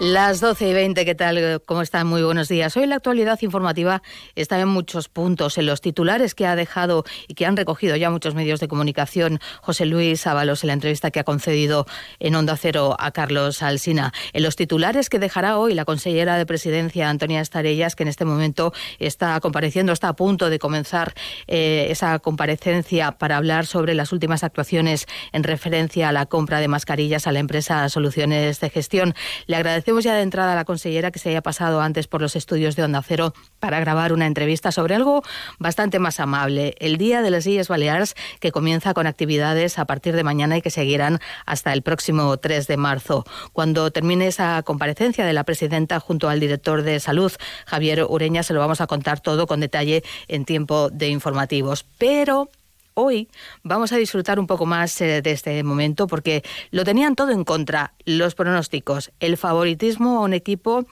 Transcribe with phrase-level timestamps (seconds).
[0.00, 1.60] Las 12 y 20, ¿qué tal?
[1.66, 2.06] ¿Cómo están?
[2.06, 2.76] Muy buenos días.
[2.76, 4.00] Hoy la actualidad informativa
[4.36, 8.08] está en muchos puntos, en los titulares que ha dejado y que han recogido ya
[8.08, 11.84] muchos medios de comunicación José Luis Ábalos en la entrevista que ha concedido
[12.20, 16.46] en Onda Cero a Carlos Alsina, en los titulares que dejará hoy la consellera de
[16.46, 21.12] Presidencia Antonia Estarellas, que en este momento está compareciendo, está a punto de comenzar
[21.48, 26.68] eh, esa comparecencia para hablar sobre las últimas actuaciones en referencia a la compra de
[26.68, 29.16] mascarillas a la empresa Soluciones de Gestión.
[29.48, 32.20] Le agradecemos Agradecemos ya de entrada a la consellera que se haya pasado antes por
[32.20, 35.22] los estudios de Onda Cero para grabar una entrevista sobre algo
[35.58, 40.14] bastante más amable, el Día de las Illes Baleares, que comienza con actividades a partir
[40.14, 43.24] de mañana y que seguirán hasta el próximo 3 de marzo.
[43.54, 47.32] Cuando termine esa comparecencia de la presidenta junto al director de salud,
[47.64, 51.86] Javier Ureña, se lo vamos a contar todo con detalle en tiempo de informativos.
[51.96, 52.50] Pero
[52.98, 53.28] hoy
[53.62, 57.44] vamos a disfrutar un poco más eh, de este momento porque lo tenían todo en
[57.44, 60.84] contra, los pronósticos, el favoritismo a un equipo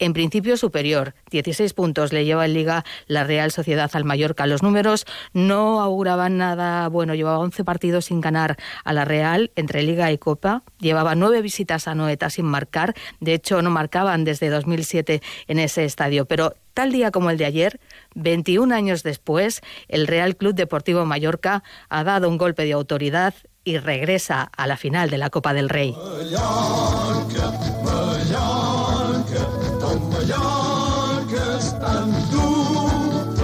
[0.00, 1.14] en principio superior.
[1.30, 4.46] 16 puntos le lleva en Liga la Real Sociedad al Mallorca.
[4.46, 7.14] Los números no auguraban nada bueno.
[7.14, 10.64] Llevaba 11 partidos sin ganar a la Real entre Liga y Copa.
[10.80, 12.94] Llevaba nueve visitas a Noeta sin marcar.
[13.20, 16.24] De hecho, no marcaban desde 2007 en ese estadio.
[16.24, 17.80] Pero tal día como el de ayer,
[18.14, 23.78] 21 años después, el Real Club Deportivo Mallorca ha dado un golpe de autoridad y
[23.78, 25.94] regresa a la final de la Copa del Rey.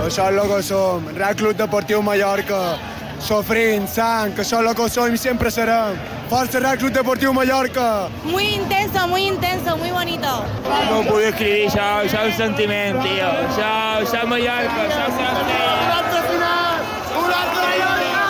[0.09, 2.79] Això és el que som, Real Club Deportiu Mallorca,
[3.21, 5.97] sofrint, sang, que que som i sempre serem.
[6.29, 8.09] Força Real Club Deportiu Mallorca!
[8.25, 10.45] Muy intenso, muy intenso, muy bonito.
[10.91, 13.29] No puc escriure això, això és un sentiment, tio.
[13.49, 15.57] Això, això és Mallorca, això és Mallorca.
[15.85, 16.79] Un altre final!
[17.23, 18.27] Un altre Mallorca!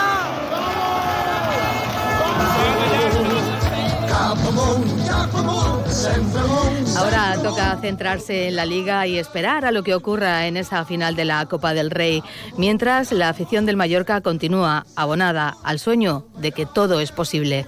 [4.07, 6.78] Cap amunt, cap amunt, sempre amunt.
[6.99, 11.15] Ahora toca centrarse en la liga y esperar a lo que ocurra en esa final
[11.15, 12.21] de la Copa del Rey,
[12.57, 17.67] mientras la afición del Mallorca continúa abonada al sueño de que todo es posible.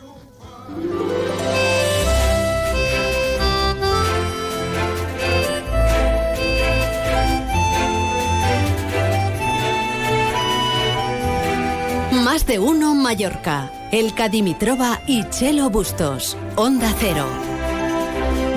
[12.12, 13.72] Más de uno Mallorca.
[13.94, 16.38] El Cadimitrova y Chelo Bustos.
[16.58, 17.50] Onda Cero.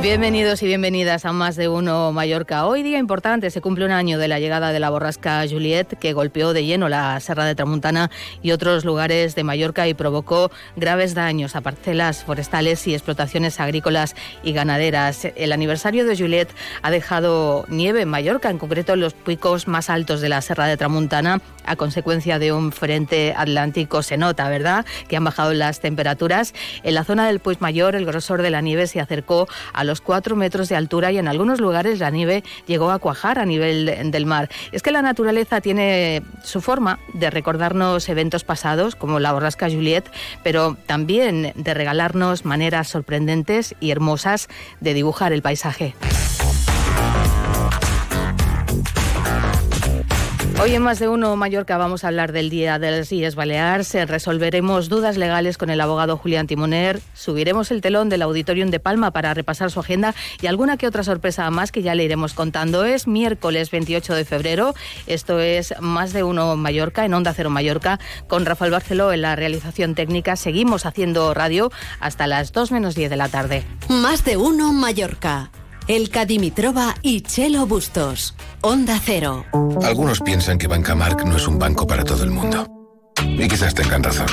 [0.05, 2.67] Bienvenidos y bienvenidas a Más de Uno Mallorca.
[2.67, 6.13] Hoy día importante, se cumple un año de la llegada de la borrasca Juliet, que
[6.13, 8.11] golpeó de lleno la Serra de Tramuntana
[8.43, 14.15] y otros lugares de Mallorca y provocó graves daños a parcelas forestales y explotaciones agrícolas
[14.43, 15.25] y ganaderas.
[15.37, 16.51] El aniversario de Juliet
[16.83, 20.67] ha dejado nieve en Mallorca, en concreto en los picos más altos de la Serra
[20.67, 24.03] de Tramuntana, a consecuencia de un frente atlántico.
[24.03, 26.53] Se nota, ¿verdad?, que han bajado las temperaturas.
[26.83, 29.94] En la zona del Puig Mayor, el grosor de la nieve se acercó a los
[30.01, 34.11] 4 metros de altura y en algunos lugares la nieve llegó a cuajar a nivel
[34.11, 34.49] del mar.
[34.73, 40.05] Es que la naturaleza tiene su forma de recordarnos eventos pasados, como la borrasca Juliet,
[40.43, 44.49] pero también de regalarnos maneras sorprendentes y hermosas
[44.81, 45.95] de dibujar el paisaje.
[50.61, 53.93] Hoy en Más de Uno Mallorca vamos a hablar del Día de las Illes Baleares,
[54.09, 59.11] resolveremos dudas legales con el abogado Julián Timoner, subiremos el telón del Auditorium de Palma
[59.11, 62.85] para repasar su agenda y alguna que otra sorpresa más que ya le iremos contando.
[62.85, 64.75] Es miércoles 28 de febrero,
[65.07, 67.99] esto es Más de Uno Mallorca, en Onda Cero Mallorca,
[68.29, 70.37] con Rafael Barceló en la realización técnica.
[70.37, 73.65] Seguimos haciendo radio hasta las 2 menos 10 de la tarde.
[73.89, 75.51] Más de Uno Mallorca.
[75.87, 78.35] El Cadimitrova y Chelo Bustos.
[78.63, 79.45] Onda Cero.
[79.83, 82.67] Algunos piensan que Bancamark no es un banco para todo el mundo.
[83.23, 84.27] Y quizás tengan razón.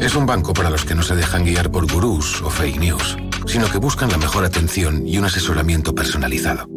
[0.00, 3.16] Es un banco para los que no se dejan guiar por gurús o fake news,
[3.46, 6.68] sino que buscan la mejor atención y un asesoramiento personalizado.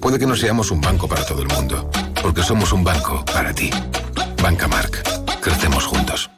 [0.00, 1.90] Puede que no seamos un banco para todo el mundo,
[2.22, 3.68] porque somos un banco para ti.
[4.42, 5.02] Bancamark.
[5.42, 6.30] Crecemos juntos.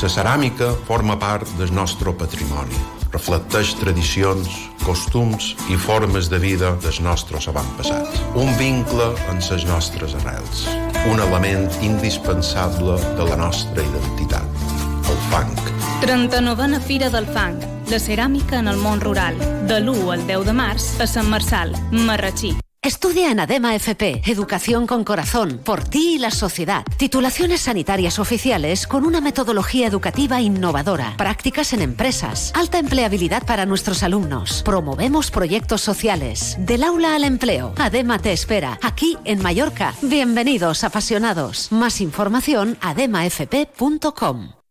[0.00, 2.78] La ceràmica forma part del nostre patrimoni.
[3.12, 4.48] Reflecteix tradicions,
[4.82, 8.22] costums i formes de vida dels nostres avantpassats.
[8.34, 10.64] Un vincle amb les nostres arrels.
[11.12, 14.66] Un element indispensable de la nostra identitat.
[15.12, 15.54] El fang.
[16.02, 17.60] 39a Fira del Fang.
[17.92, 19.38] La ceràmica en el món rural.
[19.68, 22.56] De l'1 al 10 de març a Sant Marçal, Marratxí.
[22.84, 26.84] Estudia en ADEMA FP, Educación con Corazón, por ti y la sociedad.
[26.96, 34.02] Titulaciones sanitarias oficiales con una metodología educativa innovadora, prácticas en empresas, alta empleabilidad para nuestros
[34.02, 34.64] alumnos.
[34.64, 36.56] Promovemos proyectos sociales.
[36.58, 37.72] Del aula al empleo.
[37.78, 39.94] ADEMA te espera, aquí en Mallorca.
[40.02, 41.70] Bienvenidos, apasionados.
[41.70, 44.61] Más información, ademafp.com.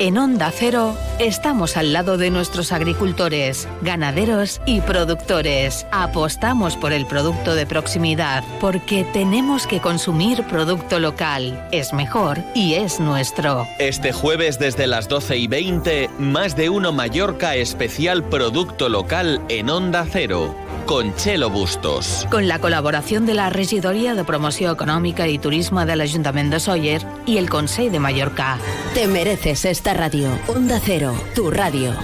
[0.00, 5.86] En Onda Cero estamos al lado de nuestros agricultores, ganaderos y productores.
[5.92, 11.68] Apostamos por el producto de proximidad porque tenemos que consumir producto local.
[11.70, 13.68] Es mejor y es nuestro.
[13.78, 19.70] Este jueves desde las 12 y 20, más de uno Mallorca especial producto local en
[19.70, 20.56] Onda Cero
[20.86, 22.26] con Chelo Bustos.
[22.30, 27.06] Con la colaboración de la Regidoria de Promoción Económica y Turismo del Ayuntamiento de Sóller
[27.26, 28.58] y el Consejo de Mallorca.
[28.94, 30.28] Te mereces esta radio.
[30.48, 31.94] Onda Cero, tu radio.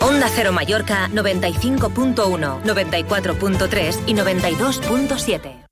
[0.00, 5.66] Onda Cero Mallorca 95.1, 94.3 y 92.7.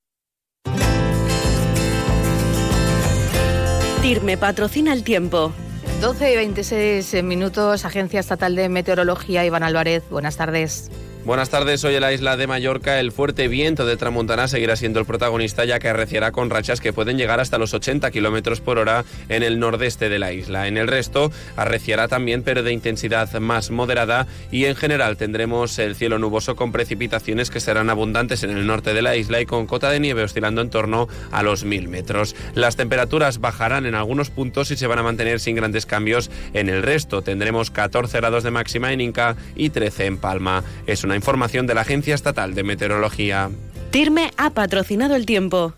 [4.03, 5.53] TIRME patrocina el tiempo.
[6.01, 10.91] 12 y 26 minutos, Agencia Estatal de Meteorología, Iván Álvarez, buenas tardes.
[11.23, 15.01] Buenas tardes, hoy en la isla de Mallorca el fuerte viento de Tramontana seguirá siendo
[15.01, 18.79] el protagonista ya que arreciará con rachas que pueden llegar hasta los 80 kilómetros por
[18.79, 20.67] hora en el nordeste de la isla.
[20.67, 25.95] En el resto arreciará también pero de intensidad más moderada y en general tendremos el
[25.95, 29.67] cielo nuboso con precipitaciones que serán abundantes en el norte de la isla y con
[29.67, 32.35] cota de nieve oscilando en torno a los 1000 metros.
[32.55, 36.71] Las temperaturas bajarán en algunos puntos y se van a mantener sin grandes cambios en
[36.71, 37.21] el resto.
[37.21, 40.65] Tendremos 14 grados de máxima en Inca y 13 en Palma.
[40.87, 43.51] Es una información de la Agencia Estatal de Meteorología.
[43.91, 45.75] TIRME ha patrocinado el tiempo.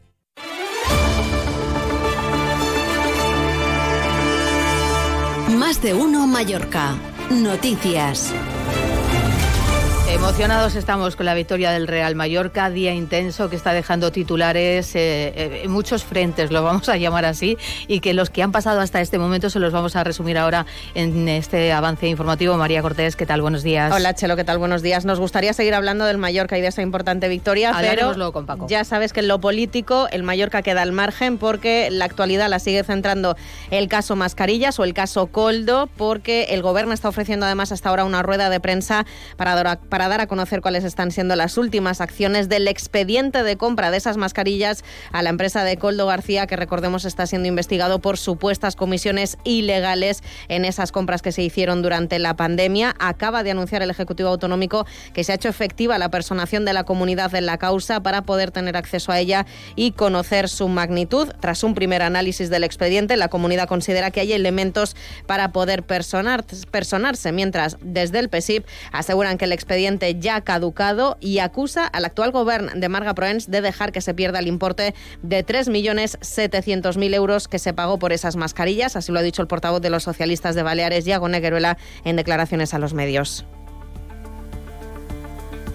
[5.49, 6.95] Más de uno Mallorca.
[7.31, 8.35] Noticias.
[10.13, 15.33] Emocionados estamos con la victoria del Real Mallorca, día intenso que está dejando titulares eh,
[15.35, 17.57] eh, en muchos frentes, lo vamos a llamar así,
[17.89, 20.67] y que los que han pasado hasta este momento se los vamos a resumir ahora
[20.95, 22.59] en este avance informativo.
[22.59, 23.41] María Cortés, ¿qué tal?
[23.41, 23.91] Buenos días.
[23.91, 24.59] Hola Chelo, ¿qué tal?
[24.59, 25.07] Buenos días.
[25.07, 28.67] Nos gustaría seguir hablando del Mallorca y de esa importante victoria, pero con Paco.
[28.69, 32.59] ya sabes que en lo político el Mallorca queda al margen porque la actualidad la
[32.59, 33.35] sigue centrando
[33.71, 38.05] el caso Mascarillas o el caso Coldo, porque el gobierno está ofreciendo además hasta ahora
[38.05, 39.07] una rueda de prensa
[39.39, 43.91] para, para dar a conocer cuáles están siendo las últimas acciones del expediente de compra
[43.91, 48.19] de esas mascarillas a la empresa de Coldo García, que recordemos está siendo investigado por
[48.19, 52.95] supuestas comisiones ilegales en esas compras que se hicieron durante la pandemia.
[52.99, 56.85] Acaba de anunciar el Ejecutivo Autonómico que se ha hecho efectiva la personación de la
[56.85, 59.47] comunidad en la causa para poder tener acceso a ella
[59.77, 61.29] y conocer su magnitud.
[61.41, 64.97] Tras un primer análisis del expediente, la comunidad considera que hay elementos
[65.27, 71.39] para poder personar, personarse, mientras desde el PSIP aseguran que el expediente ya caducado y
[71.39, 75.45] acusa al actual gobierno de Marga Proens de dejar que se pierda el importe de
[75.45, 78.97] 3.700.000 euros que se pagó por esas mascarillas.
[78.97, 82.75] Así lo ha dicho el portavoz de los socialistas de Baleares, Iago Negueruela, en declaraciones
[82.75, 83.45] a los medios.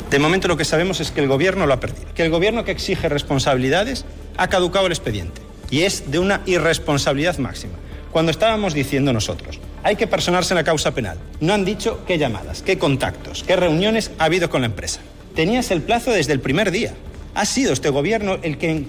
[0.09, 2.63] De momento lo que sabemos es que el gobierno lo ha perdido, que el gobierno
[2.63, 4.05] que exige responsabilidades
[4.37, 7.73] ha caducado el expediente y es de una irresponsabilidad máxima.
[8.11, 11.17] Cuando estábamos diciendo nosotros, hay que personarse en la causa penal.
[11.39, 14.99] No han dicho qué llamadas, qué contactos, qué reuniones ha habido con la empresa.
[15.33, 16.93] Tenías el plazo desde el primer día.
[17.35, 18.83] Ha sido este gobierno el que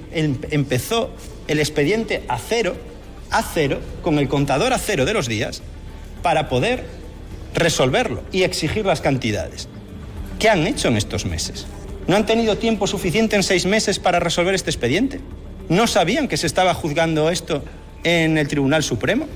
[0.51, 1.11] empezó
[1.47, 2.75] el expediente a cero,
[3.31, 5.63] a cero, con el contador a cero de los días,
[6.21, 6.85] para poder
[7.55, 9.69] resolverlo y exigir las cantidades.
[10.41, 11.69] ¿Qué han hecho en estos meses?
[12.09, 15.21] ¿No han tenido tiempo suficiente en seis meses para resolver este expediente?
[15.69, 17.63] ¿No sabían que se estaba juzgando esto
[18.03, 19.29] en el Tribunal Supremo?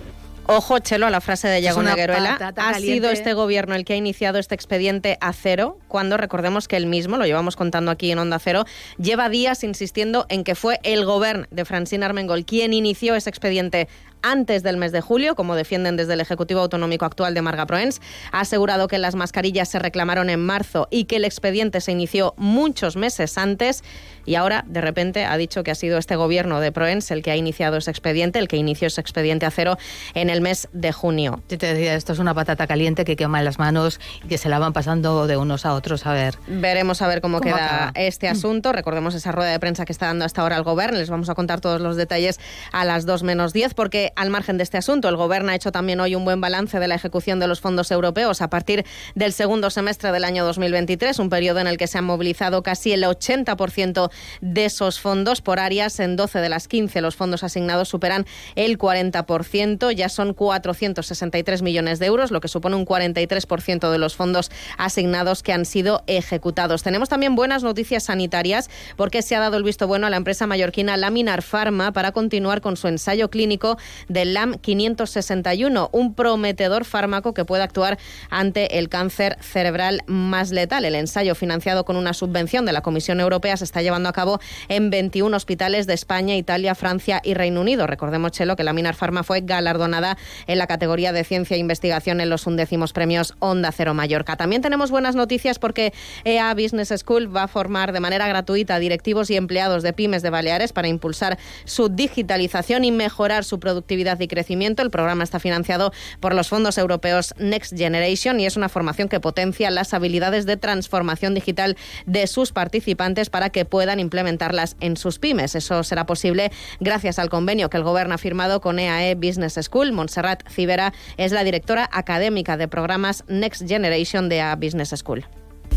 [0.47, 2.53] Ojo, Chelo, a la frase de Yago Negueruela.
[2.57, 6.77] Ha sido este gobierno el que ha iniciado este expediente a cero, cuando recordemos que
[6.77, 8.65] él mismo, lo llevamos contando aquí en Onda Cero,
[8.99, 13.89] lleva días insistiendo en que fue el gobierno de Francine Armengol quien inició ese expediente
[14.23, 18.01] antes del mes de julio, como defienden desde el Ejecutivo Autonómico actual de Marga Proens.
[18.33, 22.35] Ha asegurado que las mascarillas se reclamaron en marzo y que el expediente se inició
[22.37, 23.83] muchos meses antes
[24.25, 27.31] y ahora de repente ha dicho que ha sido este gobierno de Proens el que
[27.31, 29.77] ha iniciado ese expediente, el que inició ese expediente a cero
[30.15, 31.43] en el mes de junio.
[31.49, 34.39] Yo te decía, esto es una patata caliente que quema en las manos y que
[34.39, 36.39] se la van pasando de unos a otros a ver.
[36.47, 38.33] Veremos a ver cómo, queda este mm.
[38.33, 38.73] asunto.
[38.73, 40.99] Recordemos esa rueda de prensa que está dando hasta ahora el gobierno.
[40.99, 42.39] Les vamos a contar todos los detalles
[42.73, 45.73] a las 2 menos 10 porque al margen de este asunto, el Gobierno ha hecho
[45.73, 49.33] también hoy un buen balance de la ejecución de los fondos europeos a partir del
[49.33, 53.05] segundo semestre del año 2023, un periodo en el que se han movilizado casi el
[53.05, 56.01] 80% de esos fondos por áreas.
[56.01, 61.99] En 12 de las 15 los fondos asignados superan el 40%, ya son 463 millones
[61.99, 66.83] de euros, lo que supone un 43% de los fondos asignados que han sido ejecutados.
[66.83, 70.47] Tenemos también buenas noticias sanitarias porque se ha dado el visto bueno a la empresa
[70.47, 73.79] mallorquina Laminar Pharma para continuar con su ensayo clínico
[74.09, 77.99] del LAM 561, un prometedor fármaco que puede actuar
[78.31, 80.85] ante el cáncer cerebral más letal.
[80.85, 84.41] El ensayo financiado con una subvención de la Comisión Europea se está llevando a cabo
[84.69, 87.87] en 21 hospitales de España, Italia, Francia y Reino Unido.
[87.87, 90.17] Recordemos, Chelo, que Laminar Pharma fue galardonada
[90.47, 94.37] en la categoría de ciencia e investigación en los undécimos premios Onda Cero Mallorca.
[94.37, 95.93] También tenemos buenas noticias porque
[96.25, 100.31] EA Business School va a formar de manera gratuita directivos y empleados de pymes de
[100.31, 104.83] Baleares para impulsar su digitalización y mejorar su productividad y crecimiento.
[104.83, 109.21] El programa está financiado por los fondos europeos Next Generation y es una formación que
[109.21, 115.19] potencia las habilidades de transformación digital de sus participantes para que puedan implementarlas en sus
[115.19, 115.55] pymes.
[115.55, 119.93] Eso será posible gracias al convenio que el Gobierno ha firmado con EAE Business School.
[119.93, 125.25] Montserrat Cibera es la directora académica de programas Next Generation de EA Business School.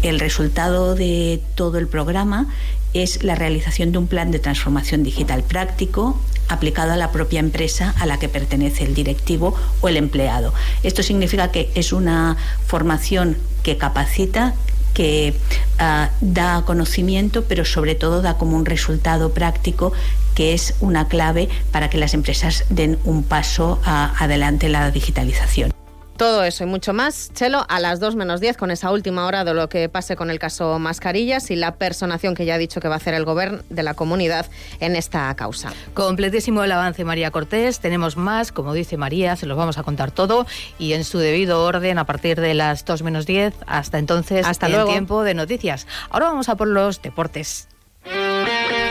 [0.01, 2.47] El resultado de todo el programa
[2.93, 7.93] es la realización de un plan de transformación digital práctico aplicado a la propia empresa
[7.99, 10.53] a la que pertenece el directivo o el empleado.
[10.83, 12.37] Esto significa que es una
[12.67, 14.53] formación que capacita,
[14.93, 15.33] que
[15.79, 19.91] uh, da conocimiento, pero sobre todo da como un resultado práctico
[20.35, 24.89] que es una clave para que las empresas den un paso uh, adelante en la
[24.91, 25.74] digitalización.
[26.17, 29.43] Todo eso y mucho más, Chelo, a las 2 menos 10 con esa última hora
[29.43, 32.79] de lo que pase con el caso Mascarillas y la personación que ya ha dicho
[32.79, 34.45] que va a hacer el gobierno de la comunidad
[34.79, 35.73] en esta causa.
[35.93, 37.79] Completísimo el avance, María Cortés.
[37.81, 40.45] Tenemos más, como dice María, se los vamos a contar todo
[40.79, 43.53] y en su debido orden a partir de las 2 menos 10.
[43.67, 44.91] Hasta entonces, Hasta el luego.
[44.91, 45.85] tiempo de noticias.
[46.09, 47.67] Ahora vamos a por los deportes.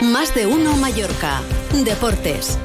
[0.01, 1.41] Más de uno Mallorca.
[1.73, 2.59] Deportes.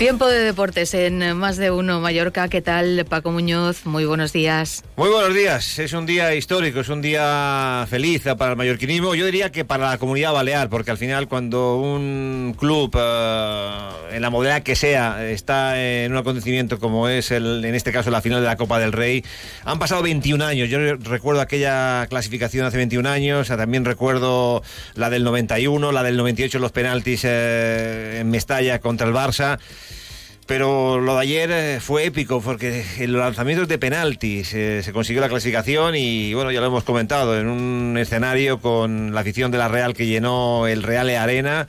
[0.00, 2.48] Tiempo de deportes en más de uno Mallorca.
[2.48, 3.84] ¿Qué tal, Paco Muñoz?
[3.84, 4.82] Muy buenos días.
[4.96, 5.78] Muy buenos días.
[5.78, 9.14] Es un día histórico, es un día feliz para el mallorquinismo.
[9.14, 14.22] Yo diría que para la comunidad balear, porque al final cuando un club, eh, en
[14.22, 18.22] la modalidad que sea, está en un acontecimiento como es el, en este caso la
[18.22, 19.22] final de la Copa del Rey,
[19.66, 20.70] han pasado 21 años.
[20.70, 24.62] Yo recuerdo aquella clasificación hace 21 años, también recuerdo
[24.94, 29.58] la del 91, la del 98 los penaltis eh, en Mestalla contra el Barça.
[30.50, 35.20] Pero lo de ayer eh, fue épico porque en los lanzamientos de penaltis se consiguió
[35.20, 39.58] la clasificación y bueno, ya lo hemos comentado, en un escenario con la afición de
[39.58, 41.68] la Real que llenó el Real E Arena.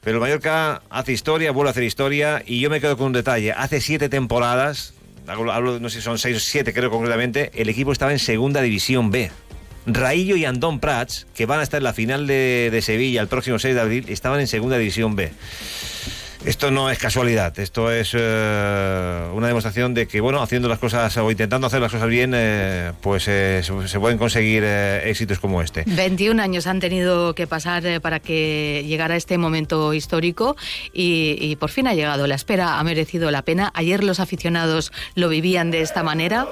[0.00, 3.12] Pero el Mallorca hace historia, vuelve a hacer historia y yo me quedo con un
[3.12, 3.52] detalle.
[3.52, 4.94] Hace siete temporadas,
[5.26, 8.62] hablo, no sé si son seis o siete creo concretamente, el equipo estaba en segunda
[8.62, 9.30] división B.
[9.84, 13.28] Raillo y Andón Prats, que van a estar en la final de, de Sevilla el
[13.28, 15.32] próximo 6 de abril, estaban en segunda división B.
[16.44, 21.14] Esto no es casualidad, esto es eh, una demostración de que, bueno, haciendo las cosas
[21.18, 25.84] o intentando hacer las cosas bien, eh, pues eh, se, pueden conseguir éxitos como este.
[25.86, 30.56] 21 años han tenido que pasar para que llegara este momento histórico
[30.94, 32.26] y, y por fin ha llegado.
[32.26, 33.70] La espera ha merecido la pena.
[33.74, 36.46] Ayer los aficionados lo vivían de esta manera.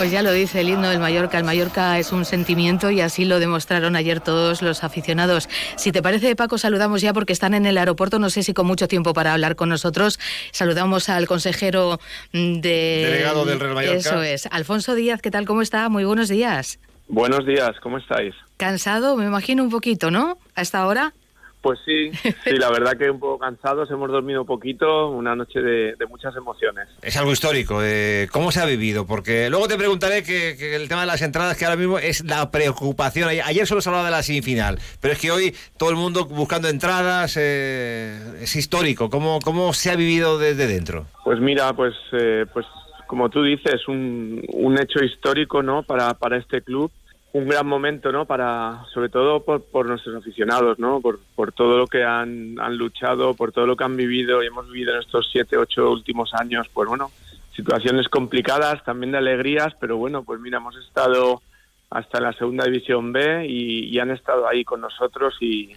[0.00, 1.36] Pues ya lo dice el himno del Mallorca.
[1.36, 5.46] El Mallorca es un sentimiento y así lo demostraron ayer todos los aficionados.
[5.76, 8.18] Si te parece, Paco, saludamos ya porque están en el aeropuerto.
[8.18, 10.18] No sé si con mucho tiempo para hablar con nosotros.
[10.52, 12.00] Saludamos al consejero
[12.32, 13.02] de...
[13.10, 13.98] Delegado del Real Mallorca.
[13.98, 14.46] Eso es.
[14.46, 15.44] Alfonso Díaz, ¿qué tal?
[15.44, 15.86] ¿Cómo está?
[15.90, 16.78] Muy buenos días.
[17.08, 18.34] Buenos días, ¿cómo estáis?
[18.56, 20.38] Cansado, me imagino un poquito, ¿no?
[20.54, 21.12] A esta hora.
[21.60, 22.10] Pues sí,
[22.44, 26.34] sí, la verdad que un poco cansados, hemos dormido poquito, una noche de, de muchas
[26.34, 26.88] emociones.
[27.02, 29.06] Es algo histórico, eh, ¿cómo se ha vivido?
[29.06, 32.24] Porque luego te preguntaré que, que, el tema de las entradas, que ahora mismo es
[32.24, 33.28] la preocupación.
[33.44, 36.68] Ayer solo se hablaba de la semifinal, pero es que hoy todo el mundo buscando
[36.68, 39.10] entradas, eh, es histórico.
[39.10, 41.06] ¿Cómo, ¿Cómo se ha vivido desde dentro?
[41.24, 42.64] Pues mira, pues, eh, pues
[43.06, 45.82] como tú dices, un, un hecho histórico ¿no?
[45.82, 46.90] para, para este club
[47.32, 48.24] un gran momento, ¿no?
[48.24, 51.00] Para, sobre todo por, por nuestros aficionados, ¿no?
[51.00, 54.46] Por, por todo lo que han, han, luchado, por todo lo que han vivido y
[54.46, 57.10] hemos vivido en estos siete, ocho últimos años, pues bueno,
[57.54, 61.42] situaciones complicadas, también de alegrías, pero bueno, pues mira, hemos estado
[61.90, 65.72] hasta la segunda división B y, y han estado ahí con nosotros y,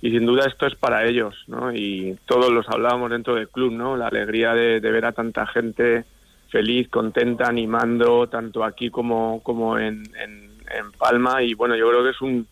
[0.00, 1.72] sin duda esto es para ellos, ¿no?
[1.72, 3.96] Y todos los hablábamos dentro del club, ¿no?
[3.96, 6.04] La alegría de, ver a tanta gente
[6.50, 10.47] feliz, contenta, animando, tanto aquí como, como en, en,
[10.96, 11.42] Palma.
[11.42, 12.46] Y bueno, yo creo que es un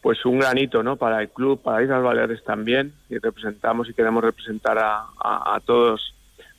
[0.00, 0.96] pues un granito, ¿no?
[0.96, 6.12] Para el club, para Islas Baleares también, y representamos y queremos representar a, a todos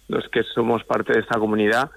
[0.08, 1.92] los que somos parte de esta comunidad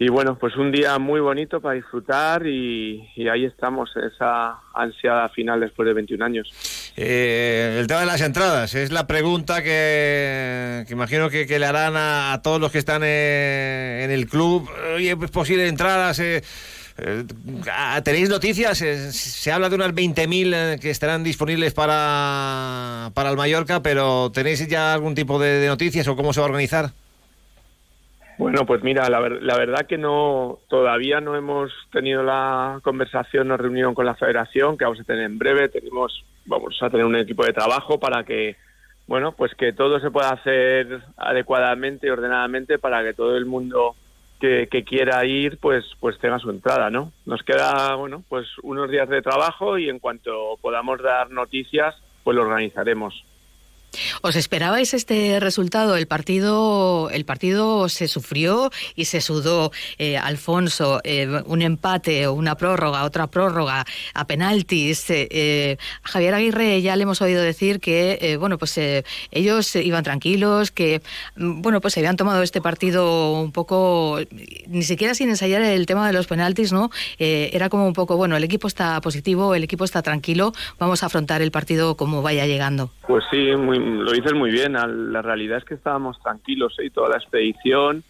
[0.00, 5.58] y bueno, pues un día muy bonito para disfrutar y, ahí estamos, esa ansiada final
[5.58, 6.92] después de 21 años.
[6.96, 12.40] Eh, el tema de las entradas es la pregunta que, imagino que, le harán a,
[12.44, 14.70] todos los que están eh, en el club.
[14.94, 16.20] Oye, ¿es posible entradas?
[16.20, 16.44] Eh,
[18.02, 18.78] ¿Tenéis noticias?
[18.78, 24.94] Se habla de unas 20.000 que estarán disponibles para, para el Mallorca, pero ¿tenéis ya
[24.94, 26.90] algún tipo de noticias o cómo se va a organizar?
[28.38, 33.94] Bueno, pues mira, la, verdad que no, todavía no hemos tenido la conversación, o reunión
[33.94, 35.68] con la Federación, que vamos a tener en breve.
[35.68, 38.56] Tenemos, vamos a tener un equipo de trabajo para que,
[39.08, 43.96] bueno, pues que todo se pueda hacer adecuadamente y ordenadamente para que todo el mundo
[44.40, 47.12] que, que, quiera ir, pues, pues tenga su entrada, ¿no?
[47.26, 52.36] Nos queda, bueno, pues unos días de trabajo y en cuanto podamos dar noticias, pues
[52.36, 53.24] lo organizaremos.
[54.22, 55.96] ¿Os esperabais este resultado?
[55.96, 59.72] El partido, el partido se sufrió y se sudó.
[59.98, 65.06] Eh, Alfonso, eh, un empate, una prórroga, otra prórroga, a penaltis.
[65.08, 68.78] Eh, a Javier Aguirre ya le hemos oído decir que, bueno, pues
[69.30, 71.02] ellos iban tranquilos, que,
[71.36, 74.20] mm, bueno, pues se habían tomado este partido un poco,
[74.66, 76.90] ni siquiera sin ensayar el tema de los penaltis, ¿no?
[77.18, 81.06] era como un poco, bueno, el equipo está positivo, el equipo está tranquilo, vamos a
[81.06, 82.90] afrontar el partido como vaya llegando.
[83.06, 84.74] Pues sí, muy lo dices muy bien.
[84.74, 86.86] La realidad es que estábamos tranquilos ¿eh?
[86.86, 88.04] y toda la expedición.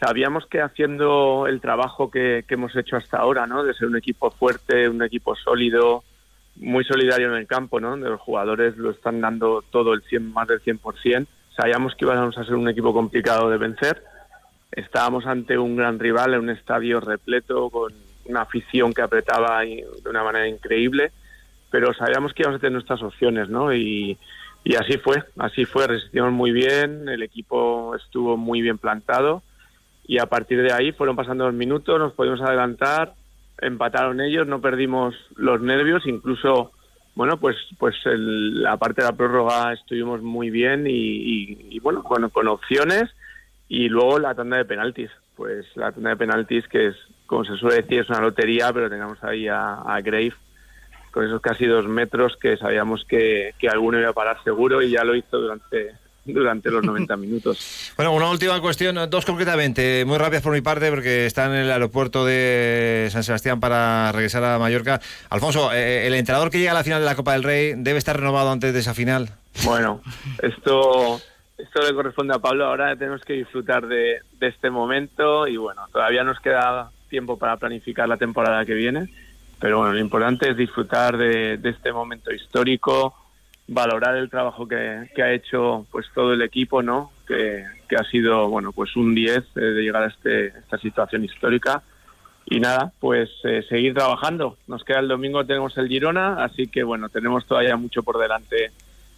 [0.00, 3.64] Sabíamos que haciendo el trabajo que, hemos hecho hasta ahora, ¿no?
[3.64, 6.04] De ser un equipo fuerte, un equipo sólido,
[6.56, 7.90] muy solidario en el campo, ¿no?
[7.90, 11.26] Donde los jugadores lo están dando todo el 100, más del 100%.
[11.56, 14.02] Sabíamos que íbamos a ser un equipo complicado de vencer.
[14.72, 17.94] Estábamos ante un gran rival en un estadio repleto con
[18.26, 21.12] una afición que apretaba de una manera increíble,
[21.70, 23.72] pero sabíamos que íbamos a tener nuestras opciones, ¿no?
[23.72, 24.18] Y,
[24.68, 29.44] y así fue, así fue, resistimos muy bien, el equipo estuvo muy bien plantado
[30.08, 33.14] y a partir de ahí fueron pasando los minutos, nos pudimos adelantar,
[33.58, 36.72] empataron ellos, no perdimos los nervios, incluso,
[37.14, 43.04] bueno, pues pues la parte de la prórroga estuvimos muy bien y, bueno, con, opciones
[43.68, 47.56] y luego la tanda de penaltis, pues la tanda de penaltis que es, como se
[47.56, 50.34] suele decir, es una lotería, pero tengamos ahí a, a Grave
[51.16, 54.90] con esos casi dos metros que sabíamos que, que alguno iba a parar seguro y
[54.90, 55.94] ya lo hizo durante,
[56.26, 57.94] durante los 90 minutos.
[57.96, 61.70] Bueno, una última cuestión, dos concretamente, muy rápidas por mi parte, porque está en el
[61.70, 65.00] aeropuerto de San Sebastián para regresar a Mallorca.
[65.30, 67.96] Alfonso, eh, ¿el entrenador que llega a la final de la Copa del Rey debe
[67.98, 69.30] estar renovado antes de esa final?
[69.64, 70.02] Bueno,
[70.42, 71.18] esto,
[71.56, 72.66] esto le corresponde a Pablo.
[72.66, 77.56] Ahora tenemos que disfrutar de, de este momento y bueno, todavía nos queda tiempo para
[77.56, 79.08] planificar la temporada que viene
[79.58, 83.14] pero bueno, lo importante es disfrutar de, este momento histórico,
[83.68, 87.10] valorar el trabajo que, ha hecho pues todo el equipo, ¿no?
[87.26, 87.64] Que,
[87.96, 91.82] ha sido, bueno, pues un 10 eh, de llegar a este, esta situación histórica.
[92.48, 94.56] Y nada, pues eh, seguir trabajando.
[94.68, 98.70] Nos queda el domingo, tenemos el Girona, así que bueno, tenemos todavía mucho por delante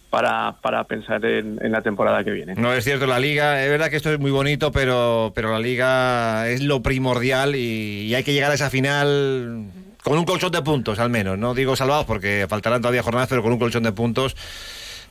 [0.09, 2.55] para, para pensar en, la temporada que viene.
[2.55, 5.59] No es cierto, la liga, es verdad que esto es muy bonito, pero, pero la
[5.59, 9.67] liga es lo primordial y hay que llegar a esa final
[10.03, 13.43] con un colchón de puntos al menos, no digo salvados porque faltarán todavía jornadas, pero
[13.43, 14.35] con un colchón de puntos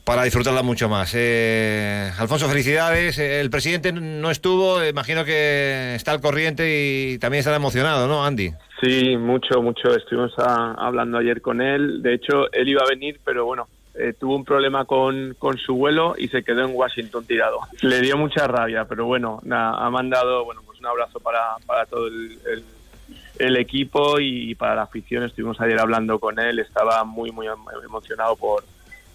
[0.08, 1.12] para disfrutarla mucho más.
[1.14, 3.18] Eh, Alfonso, felicidades.
[3.18, 8.24] Eh, el presidente no estuvo, imagino que está al corriente y también estará emocionado, ¿no,
[8.24, 8.50] Andy?
[8.80, 9.94] Sí, mucho, mucho.
[9.94, 12.02] Estuvimos hablando ayer con él.
[12.02, 15.74] De hecho, él iba a venir, pero bueno, eh, tuvo un problema con, con, su
[15.74, 17.58] vuelo y se quedó en Washington tirado.
[17.82, 22.06] Le dio mucha rabia, pero bueno, ha mandado bueno, pues un abrazo para, para todo
[22.06, 22.64] el el
[23.38, 25.24] equipo y para la afición.
[25.24, 27.46] Estuvimos ayer hablando con él, estaba muy, muy
[27.84, 28.64] emocionado por,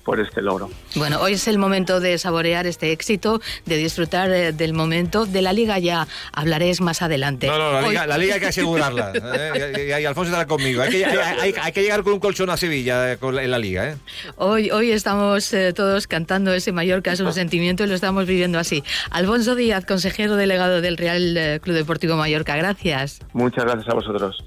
[0.03, 0.69] por este logro.
[0.95, 5.25] Bueno, hoy es el momento de saborear este éxito, de disfrutar eh, del momento.
[5.25, 7.47] De la liga ya hablaréis más adelante.
[7.47, 9.13] No, no, la, liga, la liga, hay que asegurarla.
[9.35, 9.99] ¿eh?
[10.01, 10.81] y, Alfonso estará conmigo.
[10.81, 13.89] Hay que, hay, que, llegar con un colchón a Sevilla eh, en la liga.
[13.89, 13.97] ¿eh?
[14.37, 18.83] Hoy, hoy estamos todos cantando ese Mallorca, es un sentimiento y lo estamos viviendo así.
[19.09, 23.19] Alfonso Díaz, consejero delegado del Real Club Deportivo Mallorca, gracias.
[23.33, 24.43] Muchas gracias a vosotros.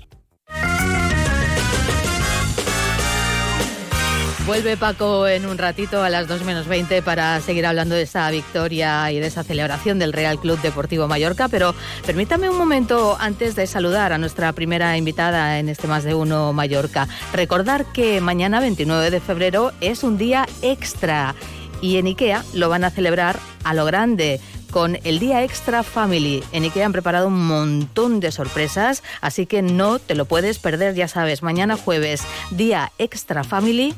[4.47, 8.31] Vuelve Paco en un ratito a las 2 menos 20 para seguir hablando de esa
[8.31, 11.75] victoria y de esa celebración del Real Club Deportivo Mallorca, pero
[12.07, 16.53] permítame un momento antes de saludar a nuestra primera invitada en este Más de Uno
[16.53, 17.09] Mallorca.
[17.33, 21.35] Recordar que mañana 29 de febrero es un día extra
[21.81, 26.45] y en IKEA lo van a celebrar a lo grande con el Día Extra Family.
[26.53, 30.95] En IKEA han preparado un montón de sorpresas, así que no te lo puedes perder,
[30.95, 33.93] ya sabes, mañana jueves, Día Extra Family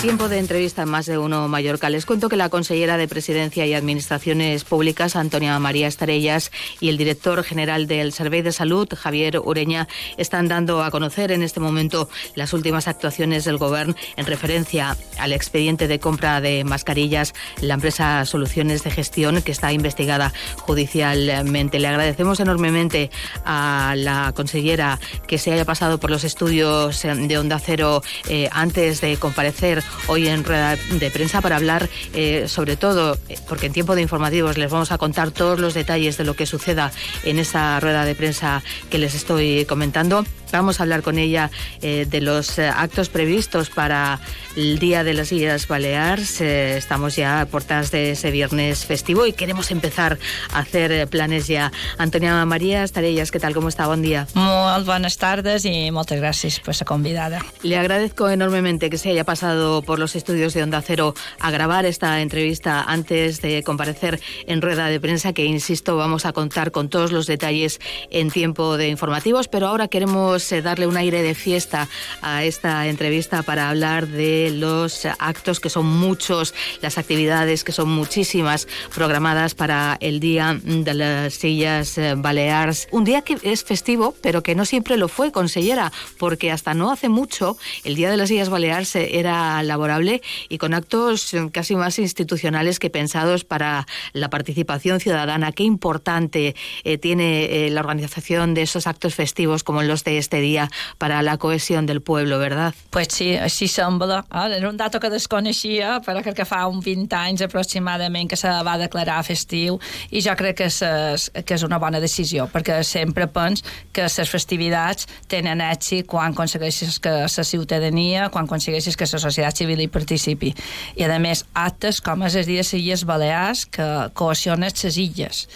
[0.00, 1.90] Tiempo de entrevista en más de uno Mallorca.
[1.90, 6.96] Les cuento que la consellera de Presidencia y Administraciones Públicas, Antonia María Estarellas, y el
[6.96, 12.08] director general del Servicio de Salud, Javier Ureña, están dando a conocer en este momento
[12.34, 18.24] las últimas actuaciones del Gobierno en referencia al expediente de compra de mascarillas, la empresa
[18.24, 21.78] Soluciones de Gestión, que está investigada judicialmente.
[21.78, 23.10] Le agradecemos enormemente
[23.44, 29.02] a la consellera que se haya pasado por los estudios de Onda Cero eh, antes
[29.02, 33.72] de comparecer hoy en rueda de prensa para hablar eh, sobre todo, eh, porque en
[33.72, 36.92] tiempo de informativos les vamos a contar todos los detalles de lo que suceda
[37.24, 40.24] en esa rueda de prensa que les estoy comentando.
[40.52, 41.50] Vamos a hablar con ella
[41.82, 44.20] eh, de los eh, actos previstos para
[44.56, 46.40] el Día de las Islas Baleares.
[46.40, 50.18] Eh, estamos ya a puertas de ese viernes festivo y queremos empezar
[50.52, 51.72] a hacer eh, planes ya.
[51.98, 53.54] Antonia María Estarellas, ¿qué tal?
[53.54, 53.86] ¿Cómo está?
[53.86, 54.26] Buen día.
[54.34, 57.40] Molt bones tardes i moltes gràcies per ser convidada.
[57.62, 61.86] Le agradezco enormemente que se haya pasado por los estudios de Onda Cero a grabar
[61.86, 66.88] esta entrevista antes de comparecer en rueda de prensa, que insisto, vamos a contar con
[66.88, 71.34] todos los detalles en tiempo de informativos, pero ahora queremos eh, darle un aire de
[71.34, 71.88] fiesta
[72.22, 77.88] a esta entrevista para hablar de los actos que son muchos, las actividades que son
[77.90, 82.88] muchísimas programadas para el Día de las Sillas eh, Baleares.
[82.90, 86.90] Un día que es festivo, pero que no siempre lo fue, consellera, porque hasta no
[86.90, 91.76] hace mucho el Día de las Sillas Baleares era laborable y con actos eh, casi
[91.76, 95.52] más institucionales que pensados para la participación ciudadana.
[95.52, 100.29] Qué importante eh, tiene eh, la organización de esos actos festivos como los de este
[100.38, 102.74] día para la cohesión del pueblo, ¿verdad?
[102.90, 104.24] Pues sí, així sembla.
[104.30, 104.56] Eh?
[104.56, 108.48] Era un dato que desconeixia, però crec que fa uns 20 anys aproximadament que se
[108.48, 109.78] va declarar festiu
[110.10, 114.30] i jo crec que és, que és una bona decisió, perquè sempre pens que les
[114.30, 119.88] festivitats tenen èxit quan aconsegueixes que la ciutadania, quan aconsegueixes que la societat civil hi
[119.88, 120.54] participi.
[120.96, 124.96] I a més, actes com és el dia de les Illes Balears que cohesionen les
[125.00, 125.46] illes,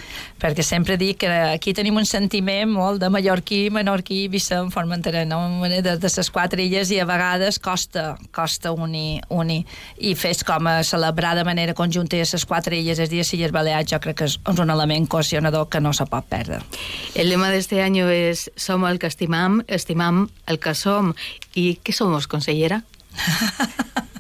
[0.41, 4.27] perquè sempre dic que aquí tenim un sentiment molt de mallorquí, menorquí,
[4.65, 5.63] Vicent, Formentera, no?
[5.63, 9.65] de, de les quatre illes i a vegades costa, costa unir, unir.
[9.99, 13.25] i fes com a celebrar de manera conjunta a les quatre illes el dia de
[13.25, 16.61] les Illes Balears jo crec que és un element cohesionador que no se pot perdre.
[17.15, 21.15] El lema de este año es Som el que estimam, estimam el que som.
[21.55, 22.85] ¿Y qué somos, consellera?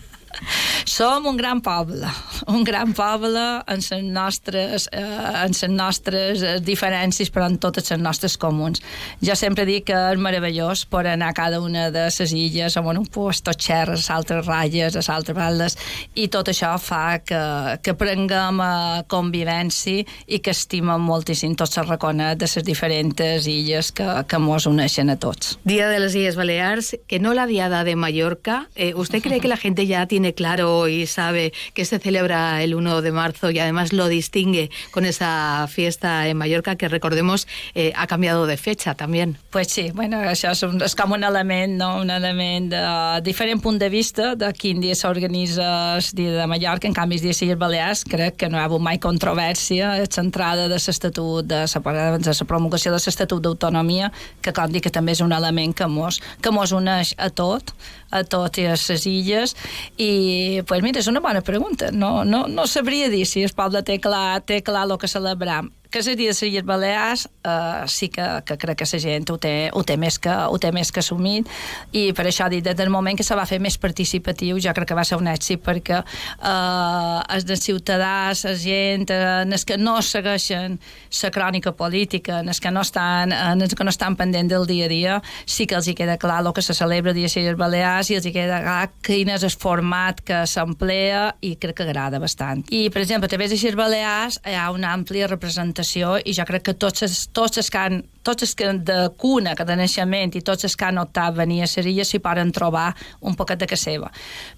[0.85, 2.09] Som un gran poble,
[2.52, 5.00] un gran poble en les nostres, eh,
[5.44, 8.83] en les nostres eh, diferències, però en totes les nostres comuns.
[9.24, 12.92] Jo sempre dic que és meravellós per anar a cada una de les illes amb
[12.92, 15.78] un puesto xerres, altres ratlles, a altres baldes,
[16.14, 17.40] i tot això fa que,
[17.83, 23.90] que prenguem a convivència i que estimem moltíssim tots els raconets de les diferents illes
[23.92, 25.59] que, que mos uneixen a tots.
[25.64, 28.68] Día de las Islas Baleares, que no la Diada de Mallorca.
[28.74, 32.74] Eh, ¿Usted cree que la gente ya tiene claro y sabe que se celebra el
[32.74, 37.92] 1 de marzo y además lo distingue con esa fiesta en Mallorca que recordemos eh,
[37.96, 39.38] ha cambiado de fecha también.
[39.50, 41.90] Pues sí, bueno, això és, un, és com un element, no?
[42.02, 42.84] un element de
[43.24, 47.22] diferent punt de vista de quin dia s'organitza el dia de Mallorca, en canvi el
[47.22, 51.46] dia de Illes Balears crec que no hi ha hagut mai controvèrsia centrada de l'Estatut,
[51.46, 54.10] de la promulgació de l'Estatut d'autonomia,
[54.42, 57.74] que com dic que també és un element que mos, que mos uneix a tot,
[58.14, 59.57] a totes les illes,
[59.98, 63.83] i pues mira, és una bona pregunta, no, no, no sabria dir si el poble
[63.83, 68.09] té clar, té clar el que celebram que dia de les Illes Balears eh, sí
[68.09, 70.90] que, que crec que la gent ho té, ho, té més que, ho té més
[70.90, 71.46] que assumit
[71.94, 74.90] i per això dit, des del moment que se va fer més participatiu jo crec
[74.90, 79.78] que va ser un èxit perquè eh, els de ciutadans, la gent eh, els que
[79.78, 80.80] no segueixen
[81.22, 84.90] la crònica política, els que no estan els que no estan pendents del dia a
[84.90, 88.18] dia sí que els hi queda clar el que se celebra les Illes Balears i
[88.18, 92.62] els hi queda clar quin és el format que s'emplea i crec que agrada bastant.
[92.70, 96.18] I, per exemple, a través de les Illes Balears hi ha una àmplia representació educació
[96.24, 99.54] i jo crec que tots els, tots els que han tots els que de cuna,
[99.54, 102.90] que de naixement i tots els que han optat venir a Serilla s'hi poden trobar
[103.20, 104.10] un poquet de casa seva.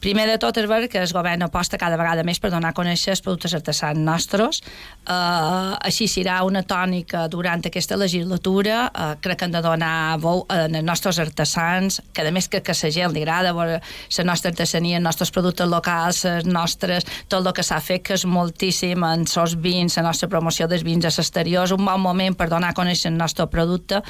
[0.03, 2.77] Primer de tot és ver que el govern aposta cada vegada més per donar a
[2.77, 4.63] conèixer els productes artesans nostres.
[5.07, 8.87] Uh, així serà una tònica durant aquesta legislatura.
[8.91, 12.63] Uh, crec que hem de donar veu a els nostres artesans, que a més que,
[12.65, 17.07] que la gent li agrada veure la nostra artesania, els nostres productes locals, les nostres,
[17.29, 20.85] tot el que s'ha fet, que és moltíssim en els vins, la nostra promoció dels
[20.87, 24.03] vins a l'exterior, és un bon moment per donar a conèixer el nostre producte,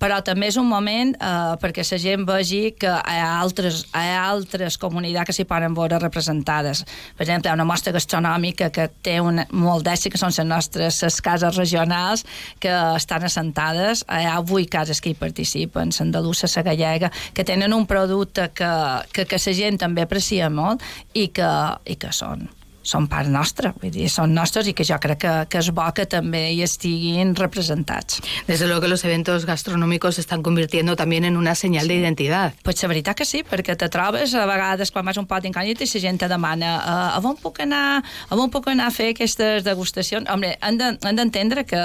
[0.00, 4.12] però també és un moment eh, perquè la gent vegi que hi ha altres, hi
[4.14, 6.84] ha altres comunitats que s'hi poden veure representades.
[7.16, 10.48] Per exemple, hi ha una mostra gastronòmica que té un, molt d'èxit, que són les
[10.48, 12.24] nostres les cases regionals
[12.62, 14.04] que estan assentades.
[14.08, 18.72] Hi ha vuit cases que hi participen, l'Andalusa, la Gallega, que tenen un producte que,
[19.12, 20.82] que, que la gent també aprecia molt
[21.14, 22.48] i que, i que són
[22.84, 25.86] són part nostra, vull dir, són nostres i que jo crec que, que és bo
[25.96, 28.20] que també hi estiguin representats.
[28.46, 31.88] Desde luego que los eventos gastronómicos se están convirtiendo también en una señal sí.
[31.88, 32.54] de identidad.
[32.62, 35.80] Pues la veritat que sí, perquè te trobes a vegades quan vas un pot incògnit
[35.80, 38.94] i la gent te demana uh, a on puc anar a on puc anar a
[38.94, 40.28] fer aquestes degustacions?
[40.30, 41.82] Hombre, han d'entendre de, que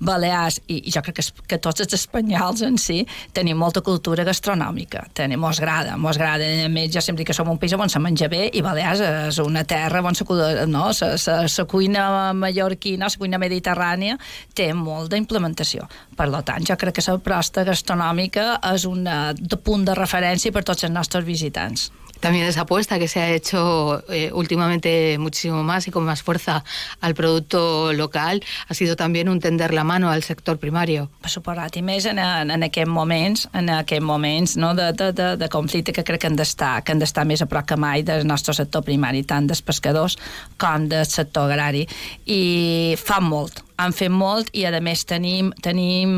[0.00, 3.02] Balears, i, i jo crec que, que tots els espanyols en si,
[3.34, 5.06] tenim molta cultura gastronòmica.
[5.16, 6.46] Tenim, mos agrada, mos agrada.
[6.66, 9.02] A més, jo sempre dic que som un país on se menja bé i Balears
[9.02, 10.26] és una terra on se
[10.70, 10.86] no?
[10.92, 14.18] la cuina mallorquina, la cuina mediterrània,
[14.54, 15.86] té molt d'implementació.
[16.16, 19.06] Per tant, jo crec que la prosta gastronòmica és un
[19.64, 21.90] punt de referència per tots els nostres visitants.
[22.20, 26.64] También esa apuesta que se ha hecho eh, últimamente muchísimo más y con más fuerza
[27.00, 31.10] al producto local ha sido también un tender la mano al sector primario.
[31.20, 35.10] Per suposat, i més en, en, en aquests moments, en aquests moments no, de, de,
[35.12, 37.76] de, de conflicte que crec que han d'estar que han d'estar més a prop que
[37.80, 40.18] mai del nostre sector primari, tant dels pescadors
[40.60, 41.86] com del sector agrari.
[42.30, 46.12] I fa molt, han fet molt i a més tenim, tenim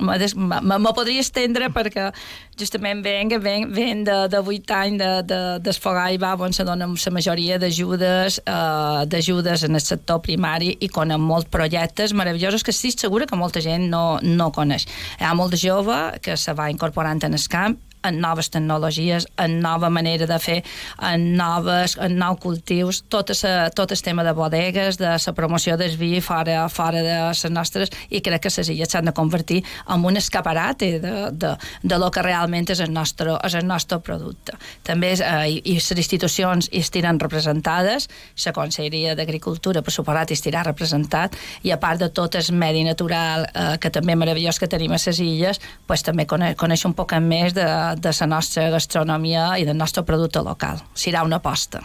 [0.00, 2.10] me podria estendre perquè
[2.58, 5.76] justament ven, ven, ven de, de 8 anys de, de,
[6.14, 10.88] i va on se donen la majoria d'ajudes eh, d'ajudes en el sector primari i
[10.88, 14.86] con molts projectes meravellosos que estic segura que molta gent no, no coneix.
[15.20, 19.26] Hi ha molt de jove que se va incorporant en el camp en noves tecnologies,
[19.38, 20.60] en nova manera de fer,
[21.02, 25.76] en, noves, en nous cultius, tot, sa, tot el tema de bodegues, de la promoció
[25.80, 29.62] del vi fora, fora de les nostres, i crec que les illes s'han de convertir
[29.88, 33.98] en un escaparat de, de, de lo que realment és el nostre, és el nostre
[34.04, 34.56] producte.
[34.84, 38.08] També eh, i, les institucions hi estiran representades,
[38.44, 42.84] la Conselleria d'Agricultura, per suposat, hi estirà representat, i a part de tot el medi
[42.84, 46.94] natural, eh, que també meravellós que tenim a les illes, pues, també coneix, coneix un
[46.94, 47.64] poc més de,
[47.98, 50.80] de la nostra gastronomia i del nostre producte local.
[50.94, 51.82] Serà una aposta.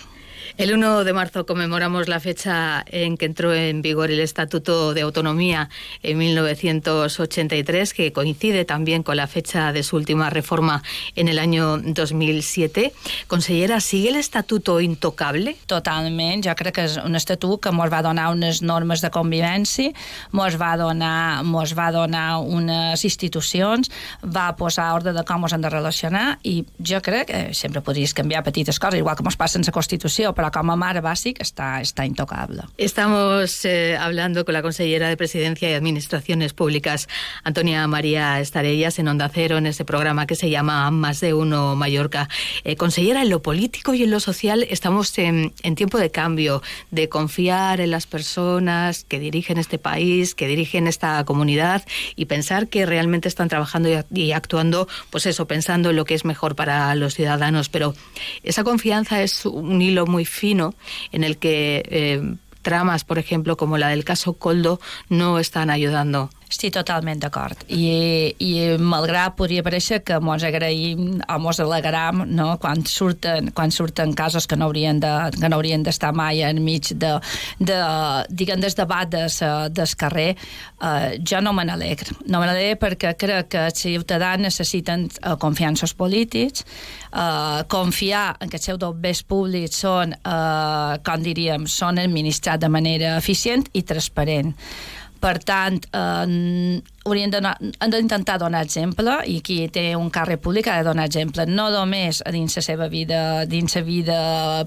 [0.58, 5.02] El 1 de marzo conmemoramos la fecha en que entró en vigor el Estatuto de
[5.02, 5.70] Autonomía
[6.04, 10.84] en 1983, que coincide también con la fecha de su última reforma
[11.16, 12.94] en el año 2007.
[13.28, 15.56] Consellera, ¿sigue el Estatuto intocable?
[15.66, 16.44] Totalment.
[16.44, 19.94] Jo crec que és un estatut que ens va donar unes normes de convivència,
[20.34, 23.90] ens va donar, mos va donar unes institucions,
[24.24, 28.14] va posar ordre de com ens hem de relacionar i jo crec que sempre podries
[28.14, 31.82] canviar petites coses, igual que ens passa en la Constitució, però como mar básica está,
[31.82, 32.62] está intocable.
[32.78, 37.10] Estamos eh, hablando con la consellera de Presidencia y Administraciones Públicas,
[37.44, 41.76] Antonia María Estarellas, en Onda Cero, en ese programa que se llama Más de Uno
[41.76, 42.30] Mallorca.
[42.64, 46.64] Eh, consellera, en lo político y en lo social estamos en, en tiempo de cambio,
[46.90, 51.84] de confiar en las personas que dirigen este país, que dirigen esta comunidad
[52.16, 56.24] y pensar que realmente están trabajando y actuando, pues eso, pensando en lo que es
[56.24, 57.68] mejor para los ciudadanos.
[57.68, 57.94] Pero
[58.44, 60.74] esa confianza es un hilo muy fino
[61.12, 66.30] en el que eh, tramas, por ejemplo, como la del caso Coldo, no están ayudando.
[66.50, 67.60] Estic totalment d'acord.
[67.70, 72.56] I, I malgrat podria parèixer que mos agraïm o mos alegram no?
[72.62, 76.90] quan, surten, quan surten casos que no haurien de, que no haurien d'estar mai enmig
[76.98, 77.14] de,
[77.62, 77.78] de
[78.34, 79.38] diguem, des debat des,
[79.78, 80.32] des carrer,
[80.82, 82.18] eh, jo no me n'alegro.
[82.26, 86.66] No me n'alegro perquè crec que els ciutadans necessiten eh, confiances polítics,
[87.14, 92.74] eh, confiar en que els seus dobbers públics són, eh, com diríem, són administrats de
[92.74, 94.58] manera eficient i transparent.
[95.20, 100.88] Per tant, eh, hauríem d'intentar donar exemple i qui té un càrrec públic ha de
[100.88, 104.20] donar exemple no només dins la seva vida dins la vida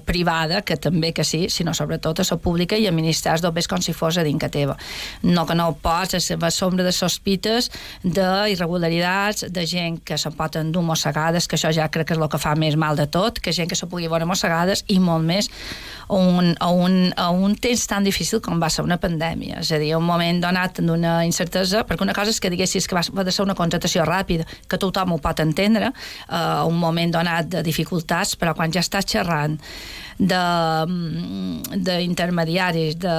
[0.05, 3.93] privada que també que sí, sinó sobretot a la pública i administrar dobbers com si
[3.93, 4.77] fos a dins que teva.
[5.23, 7.69] No que no pots a sombra de sospites
[8.03, 12.29] d'irregularitats de gent que se'n pot endur mossegades que això ja crec que és el
[12.29, 15.23] que fa més mal de tot que gent que se pugui veure mossegades i molt
[15.25, 15.49] més
[16.09, 19.61] a un, a un, a un temps tan difícil com va ser una pandèmia.
[19.63, 22.97] És a dir, un moment donat d'una incertesa perquè una cosa és que diguessis que
[22.97, 27.51] va, va ser una contractació ràpida, que tothom ho pot entendre, uh, un moment donat
[27.53, 29.59] de dificultats, però quan ja estàs xerrant
[30.19, 33.13] d'intermediaris, de, de,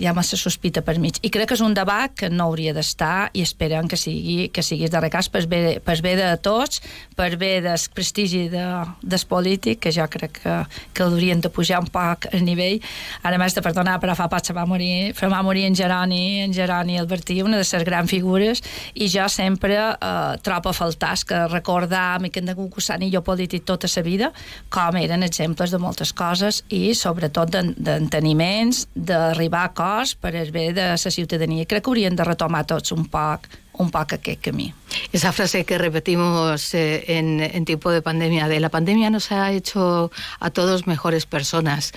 [0.00, 1.14] hi ha massa sospita per mig.
[1.22, 4.62] I crec que és un debat que no hauria d'estar i esperem que sigui, que
[4.64, 6.80] sigui de recàs per bé, per bé de tots,
[7.16, 8.64] per bé del prestigi de,
[9.02, 10.56] del polític, que jo crec que,
[10.94, 12.78] que haurien de pujar un poc el nivell.
[13.22, 16.24] Ara m'has de perdonar, però fa poc se va morir, però va morir en Geroni,
[16.46, 18.62] en Geroni Albertí, una de les grans figures,
[18.94, 23.64] i jo sempre eh, trobo a faltar que recordar que hem de concursar jo polític
[23.64, 24.32] tota la vida,
[24.70, 30.50] com eren exemples de moltes coses coses i sobretot d'enteniments, d'arribar a acords per el
[30.52, 31.66] bé de la ciutadania.
[31.66, 34.72] Crec que haurien de retomar tots un poc un poc aquest camí.
[35.12, 39.52] Esa frase que repetimos eh, en, en tiempo de pandemia, de la pandemia nos ha
[39.52, 41.92] hecho a todos mejores personas.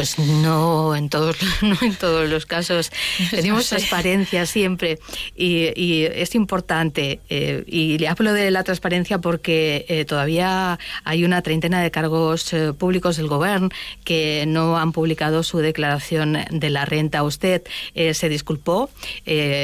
[0.00, 2.90] Pues no en todos, no en todos los casos.
[3.30, 4.98] Tenemos transparencia siempre
[5.36, 7.20] y, y es importante.
[7.28, 12.50] Eh, y le hablo de la transparencia porque eh, todavía hay una treintena de cargos
[12.54, 13.68] eh, públicos del gobierno
[14.02, 17.22] que no han publicado su declaración de la renta.
[17.22, 17.62] Usted
[17.94, 18.88] se disculpó.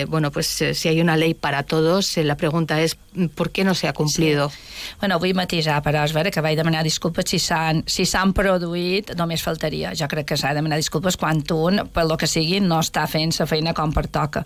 [0.09, 2.99] Bueno, pues si hay una ley para todos, la pregunta es
[3.35, 4.51] ¿por qué no se ha cumplido?
[4.51, 4.57] Sí.
[5.01, 8.05] Bueno, vull matisar, però és vera que vaig demanar disculpes si s'han si
[8.37, 9.95] produït, només faltaria.
[9.97, 13.07] Jo crec que s'ha de demanar disculpes quan un, per lo que sigui, no està
[13.11, 14.45] fent la feina com pertoca.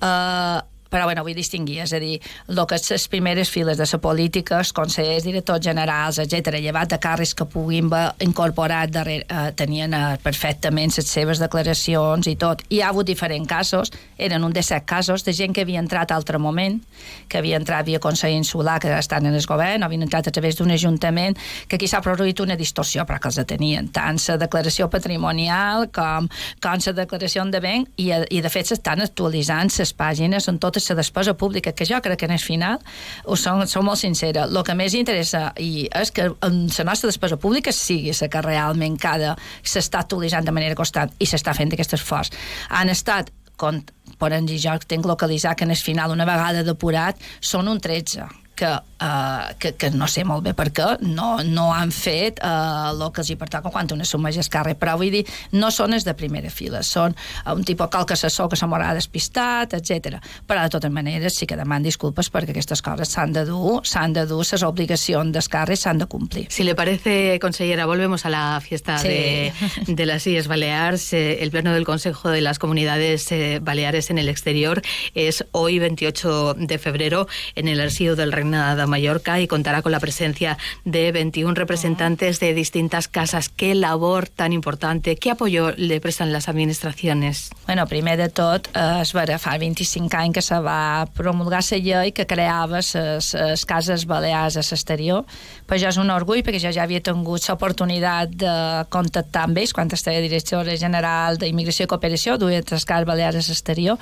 [0.00, 2.18] Uh, però bueno, vull distingir, és a dir,
[2.50, 6.98] el que les primeres files de la política, els consellers, directors generals, etc, llevat de
[7.00, 12.64] càrrecs que puguin haver incorporat darrere, eh, tenien eh, perfectament les seves declaracions i tot.
[12.68, 16.10] Hi ha hagut diferents casos, eren un de set casos de gent que havia entrat
[16.10, 16.80] a altre moment,
[17.28, 20.58] que havia entrat via Consell Insular, que estan en el govern, havien entrat a través
[20.58, 24.90] d'un ajuntament, que aquí s'ha produït una distorsió, però que els tenien, tant la declaració
[24.90, 26.28] patrimonial com,
[26.60, 30.79] com la declaració de banc, i, i de fet s'estan actualitzant les pàgines en totes
[30.88, 32.78] la despesa pública, que jo crec que en el final
[33.24, 34.46] ho som, som molt sincera.
[34.48, 38.96] El que més interessa i és que la nostra despesa pública sigui la que realment
[39.00, 42.32] cada s'està actualitzant de manera constant i s'està fent aquest esforç.
[42.70, 43.82] Han estat com,
[44.18, 48.24] per dir, jo tinc localitzat que en el final, una vegada depurat, són un 13
[48.56, 52.92] que, uh, que, que no sé molt bé per què no, no han fet uh,
[52.92, 55.96] el que els hi pertoca quan una suma es carrer però vull dir, no són
[55.96, 57.16] els de primera fila són
[57.50, 60.20] un tipus calca assessor que se m'haurà despistat, etc.
[60.46, 64.14] però de totes maneres sí que deman disculpes perquè aquestes coses s'han de dur, s'han
[64.14, 66.46] de dur les obligacions del carrer s'han de complir.
[66.50, 69.08] Si le parece, consellera, volvemos a la fiesta sí.
[69.08, 69.52] de,
[69.86, 71.12] de las Islas Baleares.
[71.12, 74.82] Eh, el pleno del Consejo de las Comunidades eh, Baleares en el exterior
[75.14, 79.92] es hoy 28 de febrero en el archivo del Reino de Mallorca y contará con
[79.92, 83.48] la presencia de 21 representantes de distintas casas.
[83.48, 87.50] Qué labor tan importante, qué apoyo le prestan las administraciones?
[87.66, 91.78] Bueno, primer de tot, eh, es vera, fa 25 anys que se va promulgar la
[91.78, 95.24] llei que creava les cases balears a l'exterior,
[95.66, 98.54] però ja és un orgull perquè jo ja havia tingut l'oportunitat de
[98.90, 103.44] contactar amb ells quan estava directora general d'Immigració i Cooperació, duia les cases balears a
[103.46, 103.98] l'exterior,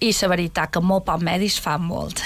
[0.00, 2.20] i la veritat que molt poc medis fan molt.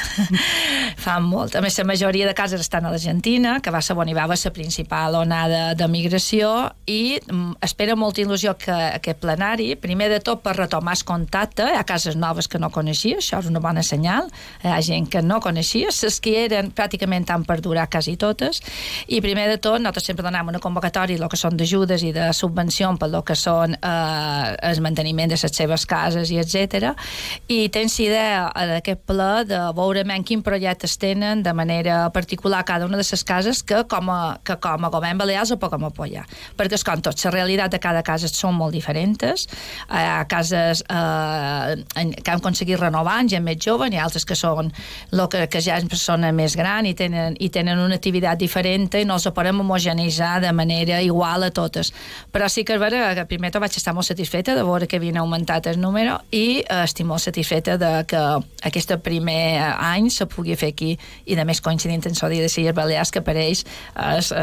[1.04, 1.56] fan molt.
[1.56, 4.24] A més, la majoria de cases estan a l'Argentina, que va ser on hi va
[4.30, 10.20] la principal onada de migració, i mm, espera molta il·lusió que aquest plenari, primer de
[10.24, 13.60] tot per retomar el contacte, hi ha cases noves que no coneixia, això és una
[13.60, 14.30] bona senyal,
[14.62, 18.62] hi ha gent que no coneixia, les que eren pràcticament han perdurat quasi totes,
[19.06, 22.30] i primer de tot nosaltres sempre donem una convocatòria el que són d'ajudes i de
[22.32, 26.92] subvenció per el que són eh, el manteniment de les seves cases i etc.
[27.52, 32.86] I tens idea d'aquest ple de veure quin projectes tenen de manera manera particular cada
[32.86, 36.24] una de les cases que com a, que com a govern balears ho puguem apoyar.
[36.56, 39.46] Perquè, és com tot, la realitat de cada casa són molt diferents.
[39.90, 44.36] Hi ha cases eh, que han aconseguit renovar, gent més jove, hi ha altres que
[44.38, 44.72] són
[45.12, 48.88] lo que, que ja és persona més gran i tenen, i tenen una activitat diferent
[48.98, 51.92] i no els podem homogeneitzar de manera igual a totes.
[52.32, 55.18] Però sí que és vera que primer vaig estar molt satisfeta de veure que havien
[55.20, 58.22] augmentat el número i eh, estic molt satisfeta de que
[58.68, 60.94] aquest primer any se pugui fer aquí
[61.26, 63.64] i de més coincidint en dia de Silles Balears que ells
[64.18, 64.36] es, eh,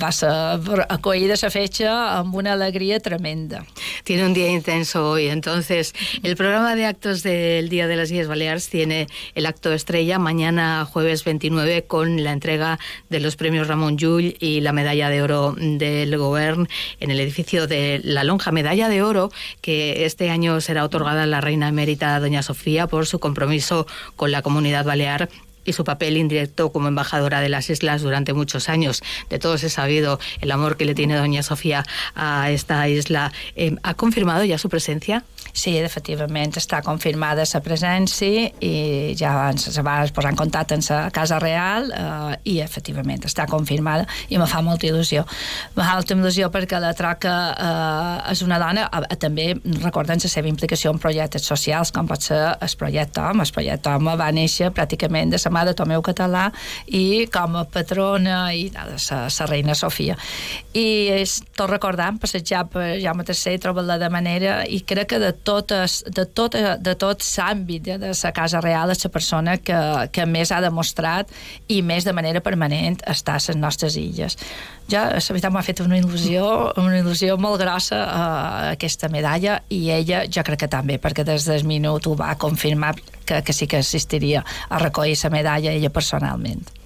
[0.00, 3.64] va ser acollida la fecha amb una alegría tremenda.
[4.04, 8.28] Tiene un día intenso hoy, entonces el programa de actos del Día de las Islas
[8.28, 12.78] Baleares tiene el acto estrella mañana jueves 29 con la entrega
[13.10, 16.68] de los premios Ramón Llull y la medalla de oro del Govern
[17.00, 21.26] en el edificio de La Lonja, medalla de oro que este año será otorgada a
[21.26, 25.28] la reina emérita doña Sofía por su compromiso con la comunidad balear
[25.70, 29.02] y su papel indirecto como embajadora de las islas durante muchos años.
[29.28, 33.32] De todos he sabido el amor que le tiene doña Sofía a esta isla.
[33.56, 35.24] Eh, ¿Ha confirmado ya su presencia?
[35.52, 41.10] Sí, efectivament, està confirmada la presència i ja se va posar en contacte amb la
[41.14, 45.24] Casa Real eh, i efectivament està confirmada i me fa molta il·lusió.
[45.74, 49.48] Me fa molta il·lusió perquè la Troca eh, és una dona, eh, també
[49.82, 53.44] recordem la seva implicació en projectes socials com pot ser el projecte Home.
[53.44, 56.48] El projecte Home va néixer pràcticament de la de Tomeu Català
[56.86, 60.16] i com a patrona i de la, la reina Sofia.
[60.74, 60.86] I
[61.20, 66.00] és tot recordant, passejar per Jaume III, trobar-la de manera i crec que de totes,
[66.06, 69.78] de tot, de tot l'àmbit de, de la Casa Real és la persona que,
[70.12, 71.30] que més ha demostrat
[71.68, 74.36] i més de manera permanent està a les nostres illes.
[74.90, 76.42] Ja, la veritat, m'ha fet una il·lusió,
[76.80, 81.46] una il·lusió molt grossa uh, aquesta medalla i ella jo crec que també, perquè des
[81.46, 85.94] del minut ho va confirmar que, que sí que assistiria a recollir la medalla ella
[85.94, 86.79] personalment.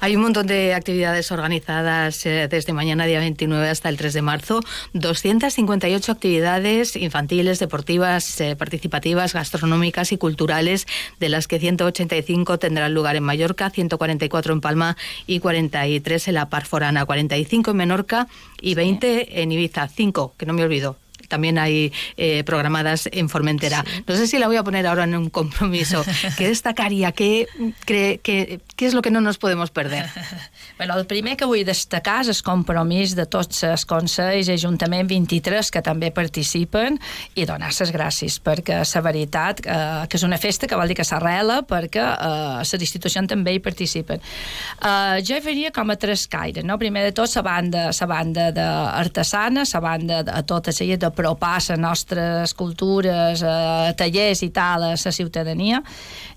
[0.00, 4.22] Hay un montón de actividades organizadas eh, desde mañana día 29 hasta el 3 de
[4.22, 4.60] marzo,
[4.94, 10.86] 258 actividades infantiles, deportivas, eh, participativas, gastronómicas y culturales,
[11.20, 14.96] de las que 185 tendrán lugar en Mallorca, 144 en Palma
[15.26, 18.28] y 43 en la Parforana, 45 en Menorca
[18.60, 20.96] y 20 en Ibiza, 5, que no me olvido,
[21.32, 23.82] también hay eh, programadas en Formentera.
[23.86, 24.04] Sí.
[24.06, 26.04] No sé si la voy a poner ahora en un compromiso.
[26.36, 27.12] ¿Qué destacaría?
[27.12, 27.46] ¿Qué,
[27.86, 30.10] cree, qué, ¿Qué és el que no nos podemos perder?
[30.78, 35.08] bueno, el primer que vull destacar és el compromís de tots els consells i Ajuntament
[35.10, 36.98] 23 que també participen
[37.38, 39.76] i donar les gràcies perquè la veritat eh,
[40.08, 43.62] que és una festa que vol dir que s'arrela perquè eh, les institucions també hi
[43.62, 44.20] participen.
[44.20, 46.78] Eh, jo hi faria com a tres caires, no?
[46.80, 51.58] Primer de tot la banda, la banda d'artesana, la banda de, tota la de apropar
[51.68, 55.82] les nostres cultures, eh, tallers i tal a la ciutadania.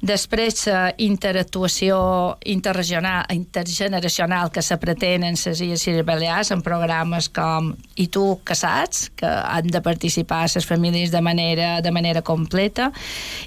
[0.02, 1.98] Després la interactuació
[2.46, 4.15] interregional, intergeneracional
[4.52, 9.28] que se pretén en les Illes Balears en programes com I tu que saps, que
[9.28, 12.92] han de participar les famílies de manera, de manera completa.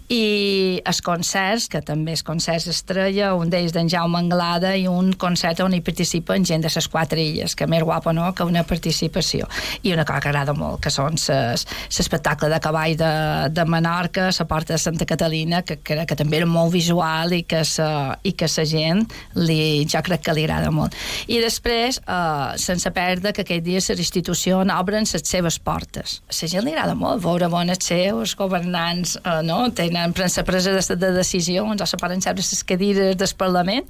[0.09, 5.15] I els concerts, que també és concerts estrella, un d'ells d'en Jaume Anglada i un
[5.15, 8.35] concert on hi participen gent de les quatre illes, que més guapo no?
[8.35, 9.49] Que una participació.
[9.83, 13.13] I una cosa que agrada molt, que són l'espectacle de cavall de,
[13.57, 17.43] de Menorca, la porta de Santa Catalina, que, que, que també era molt visual i
[17.49, 17.65] que
[18.23, 19.05] i que la gent
[19.39, 20.95] li, jo crec que li agrada molt.
[21.27, 26.21] I després, eh, sense perdre que aquell dia les institucions obren les seves portes.
[26.29, 29.71] A la gent li agrada molt veure bones seus, governants, eh, no?
[29.73, 33.87] tenen presa presa de, de decisions, o se poden seure les cadires del Parlament,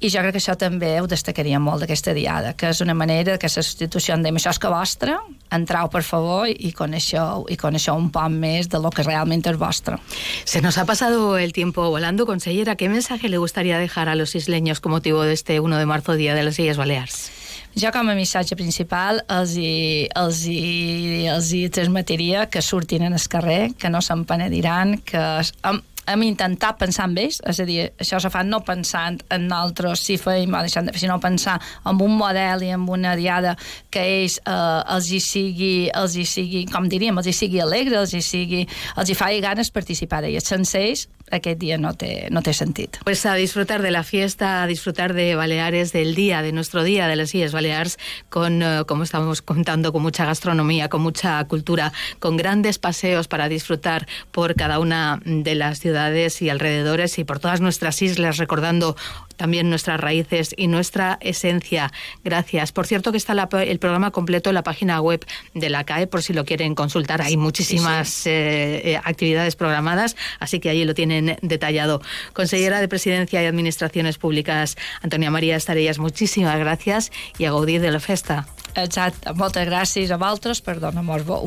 [0.00, 3.38] i jo crec que això també ho destacaria molt d'aquesta diada, que és una manera
[3.38, 5.16] que les institucions diem això és que vostre,
[5.54, 9.58] entrau per favor i coneixeu, i coneixeu un poc més de lo que realment és
[9.60, 9.98] vostre.
[10.44, 12.76] Se nos ha pasado el tiempo volando, consellera.
[12.76, 16.03] ¿Qué mensaje le gustaría dejar a los isleños con motivo de este 1 de marzo,
[16.12, 17.30] Día de las Illes Balears?
[17.74, 23.16] Jo com a missatge principal els hi, els hi, els hi transmetiria que surtin en
[23.16, 25.24] el carrer, que no se'n penediran, que
[25.66, 29.46] amb, hem intentat pensar en ells, és a dir, això se fa no pensant en
[29.56, 31.56] altres si feim o deixant de fer, sinó pensar
[31.88, 33.54] en un model i en una diada
[33.90, 37.98] que ells eh, els hi sigui, els hi sigui, com diríem, els hi sigui alegre,
[38.02, 38.64] els hi sigui,
[39.00, 40.52] els hi faci ganes participar d'ells.
[40.52, 42.98] Sense ells, aquest dia no té, no té sentit.
[43.04, 47.08] Pues a disfrutar de la fiesta, a disfrutar de Baleares, del día, de nuestro día
[47.08, 51.92] de las Illes Baleares, con, uh, como estamos contando, con mucha gastronomía, con mucha cultura,
[52.18, 57.38] con grandes paseos para disfrutar por cada una de las ciudades y alrededores y por
[57.38, 58.96] todas nuestras islas, recordando
[59.36, 61.92] también nuestras raíces y nuestra esencia.
[62.24, 62.72] Gracias.
[62.72, 65.24] Por cierto que está la, el programa completo en la página web
[65.54, 67.22] de la CAE por si lo quieren consultar.
[67.22, 68.30] Hay muchísimas sí, sí.
[68.30, 72.00] Eh, actividades programadas, así que allí lo tienen detallado.
[72.32, 77.90] Consellera de Presidencia y Administraciones Públicas, Antonia María Estarellas, muchísimas gracias y a gaudir de
[77.90, 78.46] la festa.
[78.74, 81.46] Exacte, moltes gràcies a vosaltres per donar-nos veu.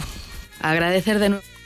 [0.64, 1.58] Agradecer de nuevo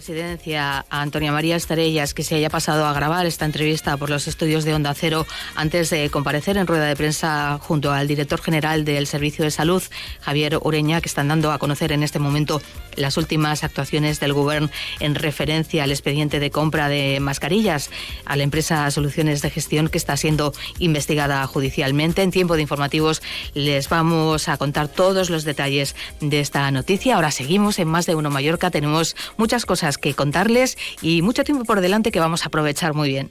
[0.00, 4.28] Presidencia a Antonia María Estarellas que se haya pasado a grabar esta entrevista por los
[4.28, 8.86] estudios de Onda Cero antes de comparecer en rueda de prensa junto al director general
[8.86, 9.82] del Servicio de Salud,
[10.22, 12.62] Javier Ureña, que están dando a conocer en este momento
[12.96, 14.70] las últimas actuaciones del Gobierno
[15.00, 17.90] en referencia al expediente de compra de mascarillas
[18.24, 22.22] a la empresa Soluciones de Gestión que está siendo investigada judicialmente.
[22.22, 23.20] En tiempo de informativos
[23.52, 27.16] les vamos a contar todos los detalles de esta noticia.
[27.16, 28.70] Ahora seguimos en Más de Uno Mallorca.
[28.70, 33.08] Tenemos muchas cosas que contarles y mucho tiempo por delante que vamos a aprovechar muy
[33.08, 33.28] bien.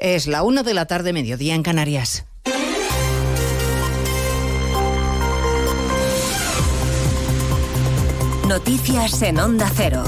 [0.00, 2.24] Es la una de la tarde, mediodía en Canarias.
[8.46, 10.04] Noticias en Onda Cero.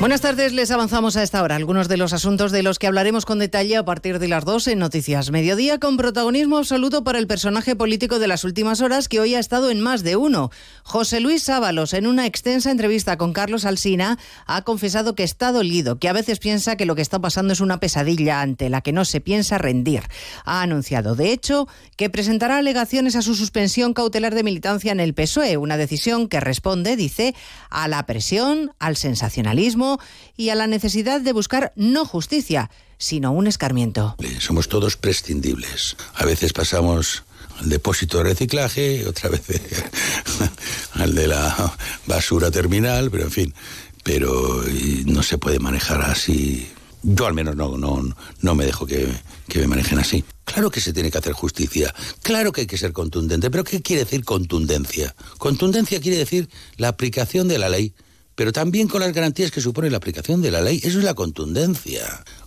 [0.00, 3.26] Buenas tardes, les avanzamos a esta hora algunos de los asuntos de los que hablaremos
[3.26, 7.26] con detalle a partir de las 2 en Noticias Mediodía, con protagonismo absoluto para el
[7.26, 10.50] personaje político de las últimas horas que hoy ha estado en más de uno.
[10.84, 15.98] José Luis Sábalos, en una extensa entrevista con Carlos Alsina, ha confesado que está dolido,
[15.98, 18.94] que a veces piensa que lo que está pasando es una pesadilla ante la que
[18.94, 20.04] no se piensa rendir.
[20.46, 25.12] Ha anunciado, de hecho, que presentará alegaciones a su suspensión cautelar de militancia en el
[25.12, 27.34] PSOE, una decisión que responde, dice,
[27.68, 29.89] a la presión, al sensacionalismo
[30.36, 34.16] y a la necesidad de buscar no justicia, sino un escarmiento.
[34.38, 35.96] Somos todos prescindibles.
[36.14, 37.24] A veces pasamos
[37.58, 39.42] al depósito de reciclaje, otra vez
[40.94, 41.76] al de la
[42.06, 43.54] basura terminal, pero en fin,
[44.04, 44.62] pero
[45.06, 46.70] no se puede manejar así.
[47.02, 49.08] Yo al menos no, no, no me dejo que,
[49.48, 50.22] que me manejen así.
[50.44, 53.80] Claro que se tiene que hacer justicia, claro que hay que ser contundente, pero ¿qué
[53.80, 55.14] quiere decir contundencia?
[55.38, 57.94] Contundencia quiere decir la aplicación de la ley
[58.40, 60.80] pero también con las garantías que supone la aplicación de la ley.
[60.82, 62.24] Eso es la contundencia.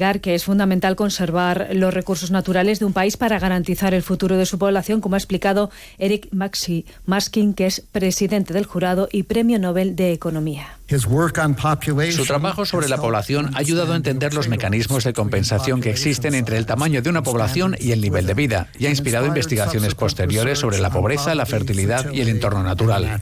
[0.00, 4.46] que es fundamental conservar los recursos naturales de un país para garantizar el futuro de
[4.46, 9.58] su población, como ha explicado Eric Maxi Maskin, que es presidente del jurado y Premio
[9.58, 10.79] Nobel de Economía.
[10.98, 16.34] Su trabajo sobre la población ha ayudado a entender los mecanismos de compensación que existen
[16.34, 19.94] entre el tamaño de una población y el nivel de vida, y ha inspirado investigaciones
[19.94, 23.20] posteriores sobre la pobreza, la fertilidad y el entorno natural.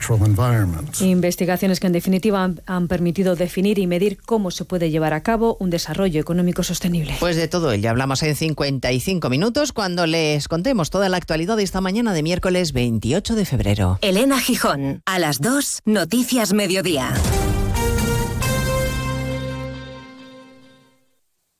[0.99, 5.21] Investigaciones que en definitiva han, han permitido definir y medir cómo se puede llevar a
[5.21, 7.15] cabo un desarrollo económico sostenible.
[7.19, 11.63] Pues de todo ello hablamos en 55 minutos cuando les contemos toda la actualidad de
[11.63, 13.99] esta mañana de miércoles 28 de febrero.
[14.01, 17.13] Elena Gijón, a las 2, Noticias Mediodía.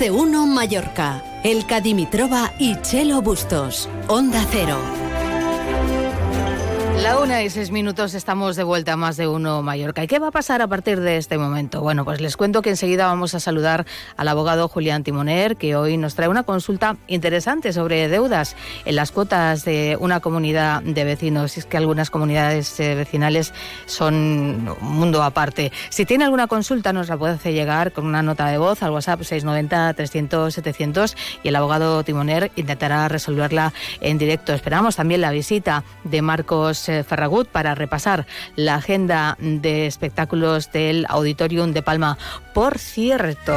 [0.00, 1.22] De uno Mallorca.
[1.44, 3.86] El Dimitrova y Chelo Bustos.
[4.08, 5.09] Onda Cero.
[7.02, 10.04] La una y seis minutos estamos de vuelta a más de uno Mallorca.
[10.04, 11.80] ¿Y qué va a pasar a partir de este momento?
[11.80, 13.86] Bueno, pues les cuento que enseguida vamos a saludar
[14.18, 19.12] al abogado Julián Timoner, que hoy nos trae una consulta interesante sobre deudas en las
[19.12, 21.56] cuotas de una comunidad de vecinos.
[21.56, 23.54] Es que algunas comunidades eh, vecinales
[23.86, 25.72] son un mundo aparte.
[25.88, 28.90] Si tiene alguna consulta, nos la puede hacer llegar con una nota de voz al
[28.90, 33.72] WhatsApp 690-300-700 y el abogado Timoner intentará resolverla
[34.02, 34.52] en directo.
[34.52, 38.26] Esperamos también la visita de Marcos Ferragut para repasar
[38.56, 42.18] la agenda de espectáculos del Auditorium de Palma.
[42.54, 43.54] Por cierto.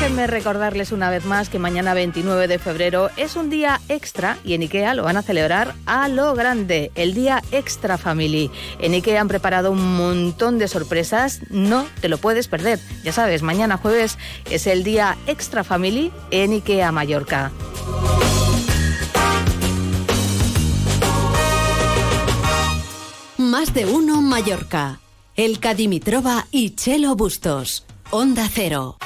[0.00, 4.54] Déjenme recordarles una vez más que mañana 29 de febrero es un día extra y
[4.54, 8.50] en IKEA lo van a celebrar a lo grande, el día Extra Family.
[8.78, 12.78] En IKEA han preparado un montón de sorpresas, no te lo puedes perder.
[13.04, 14.16] Ya sabes, mañana jueves
[14.50, 17.52] es el día Extra Family en IKEA Mallorca.
[23.40, 25.00] Más de uno Mallorca.
[25.34, 27.86] El Dimitrova y Chelo Bustos.
[28.10, 28.98] Onda Cero.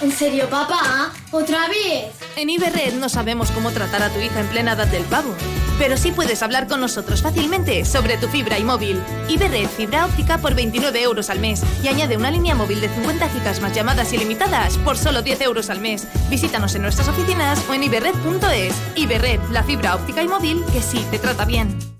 [0.00, 1.12] ¿En serio, papá?
[1.30, 2.12] ¿Otra vez?
[2.34, 5.32] En Iberred no sabemos cómo tratar a tu hija en plena edad del pavo,
[5.78, 9.00] pero sí puedes hablar con nosotros fácilmente sobre tu fibra y móvil.
[9.28, 13.28] Iberred fibra óptica por 29 euros al mes y añade una línea móvil de 50
[13.28, 16.08] gigas más llamadas ilimitadas por solo 10 euros al mes.
[16.30, 18.74] Visítanos en nuestras oficinas o en iberred.es.
[18.96, 21.99] Iberred, la fibra óptica y móvil que sí te trata bien.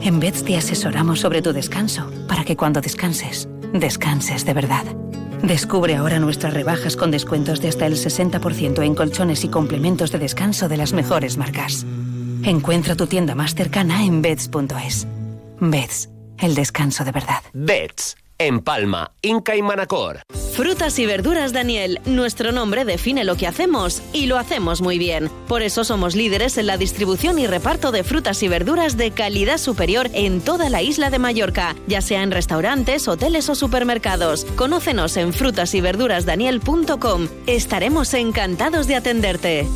[0.00, 4.84] En Beds te asesoramos sobre tu descanso para que cuando descanses, descanses de verdad.
[5.42, 10.18] Descubre ahora nuestras rebajas con descuentos de hasta el 60% en colchones y complementos de
[10.18, 11.86] descanso de las mejores marcas.
[12.42, 15.06] Encuentra tu tienda más cercana en beds.es.
[15.60, 17.42] Beds, el descanso de verdad.
[17.52, 20.22] Beds en Palma, Inca y Manacor.
[20.52, 25.30] Frutas y verduras Daniel, nuestro nombre define lo que hacemos y lo hacemos muy bien.
[25.48, 29.58] Por eso somos líderes en la distribución y reparto de frutas y verduras de calidad
[29.58, 34.46] superior en toda la isla de Mallorca, ya sea en restaurantes, hoteles o supermercados.
[34.56, 37.28] Conócenos en frutasyberdurasdaniel.com.
[37.46, 39.66] Estaremos encantados de atenderte.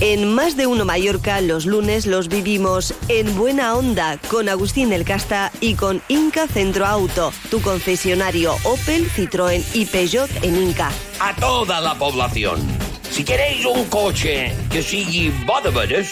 [0.00, 5.06] En Más de Uno Mallorca, los lunes los vivimos en buena onda con Agustín El
[5.06, 10.90] Casta y con Inca Centro Auto, tu concesionario Opel, Citroën y Peugeot en Inca.
[11.18, 12.60] A toda la población,
[13.10, 15.32] si queréis un coche que sigue
[15.64, 16.06] de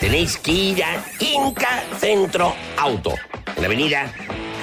[0.00, 3.12] tenéis que ir a Inca Centro Auto,
[3.54, 4.10] en la avenida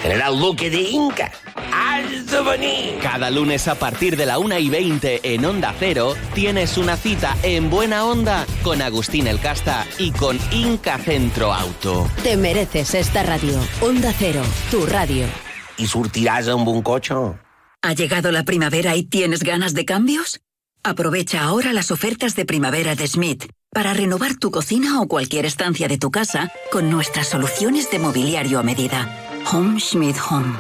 [0.04, 1.32] General Luque de Inca
[3.02, 7.38] cada lunes a partir de la 1 y 20 en Onda Cero tienes una cita
[7.44, 12.10] en Buena Onda con Agustín El Casta y con Inca Centro Auto.
[12.24, 13.60] Te mereces esta radio.
[13.82, 14.42] Onda Cero,
[14.72, 15.26] tu radio.
[15.78, 17.14] ¿Y surtirás un buen coche?
[17.84, 20.42] ¿Ha llegado la primavera y tienes ganas de cambios?
[20.84, 25.88] Aprovecha ahora las ofertas de primavera de Schmidt para renovar tu cocina o cualquier estancia
[25.88, 29.33] de tu casa con nuestras soluciones de mobiliario a medida.
[29.52, 30.54] Home Schmidt Home.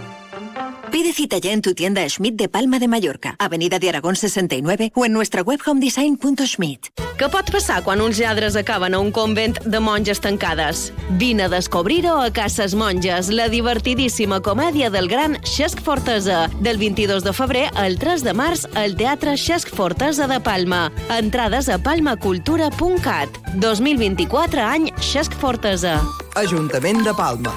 [0.92, 4.92] Pide cita ya en tu tienda Schmidt de Palma de Mallorca, Avenida de Aragón 69
[4.94, 6.90] o en nuestra web homedesign.schmidt.
[7.18, 10.92] Què pot passar quan uns lladres acaben a un convent de monges tancades?
[11.18, 17.24] Vine a descobrir-ho a Cases Monges, la divertidíssima comèdia del gran Xesc Fortesa, del 22
[17.24, 20.92] de febrer al 3 de març al Teatre Xesc Fortesa de Palma.
[21.10, 23.30] Entrades a palmacultura.cat.
[23.56, 26.02] 2024 any Xesc Fortesa.
[26.36, 27.54] Ajuntament de Palma.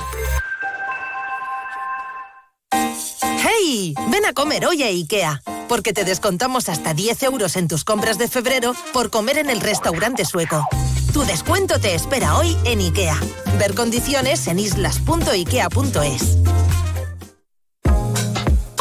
[4.11, 8.19] Ven a comer hoy a IKEA, porque te descontamos hasta 10 euros en tus compras
[8.19, 10.67] de febrero por comer en el restaurante sueco.
[11.13, 13.19] Tu descuento te espera hoy en IKEA.
[13.59, 16.39] Ver condiciones en islas.ikea.es.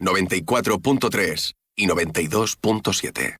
[0.00, 3.36] 94.3 y 92.7.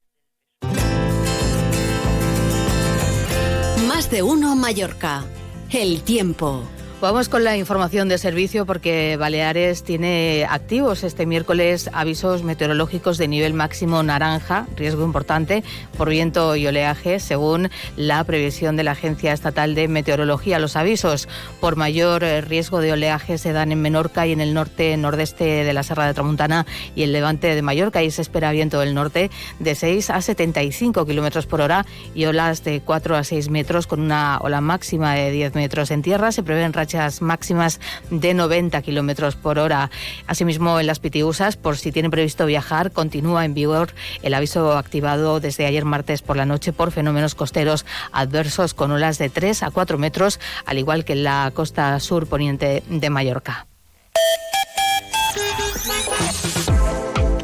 [3.88, 5.24] Más de uno Mallorca.
[5.70, 6.68] El tiempo.
[6.98, 13.28] Vamos con la información de servicio porque Baleares tiene activos este miércoles avisos meteorológicos de
[13.28, 15.62] nivel máximo naranja, riesgo importante
[15.98, 17.68] por viento y oleaje, según
[17.98, 20.58] la previsión de la Agencia Estatal de Meteorología.
[20.58, 21.28] Los avisos
[21.60, 25.44] por mayor eh, riesgo de oleaje se dan en Menorca y en el norte nordeste
[25.44, 28.02] de la Serra de Tramuntana y el levante de Mallorca.
[28.02, 31.84] y se espera viento del norte de 6 a 75 kilómetros por hora
[32.14, 36.00] y olas de 4 a 6 metros con una ola máxima de 10 metros en
[36.00, 36.32] tierra.
[36.32, 36.72] Se prevén
[37.20, 37.80] máximas
[38.10, 39.90] de 90 kilómetros por hora.
[40.26, 43.90] Asimismo, en las Pitiusas, por si tienen previsto viajar, continúa en vigor
[44.22, 49.18] el aviso activado desde ayer martes por la noche por fenómenos costeros adversos con olas
[49.18, 53.66] de 3 a 4 metros, al igual que en la costa sur poniente de Mallorca.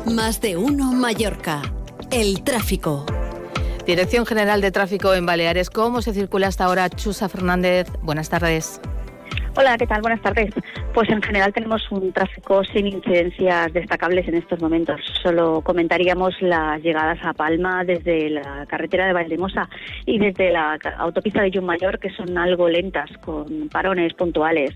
[0.07, 1.62] Más de uno Mallorca.
[2.11, 3.07] El tráfico.
[3.86, 5.70] Dirección General de Tráfico en Baleares.
[5.70, 6.88] ¿Cómo se circula hasta ahora?
[6.90, 7.88] Chusa Fernández.
[8.03, 8.80] Buenas tardes.
[9.55, 10.01] Hola, ¿qué tal?
[10.01, 10.55] Buenas tardes.
[10.95, 14.99] Pues en general tenemos un tráfico sin incidencias destacables en estos momentos.
[15.23, 19.69] Solo comentaríamos las llegadas a Palma desde la carretera de Valdemosa
[20.07, 24.75] y desde la autopista de Mayor, que son algo lentas, con parones puntuales.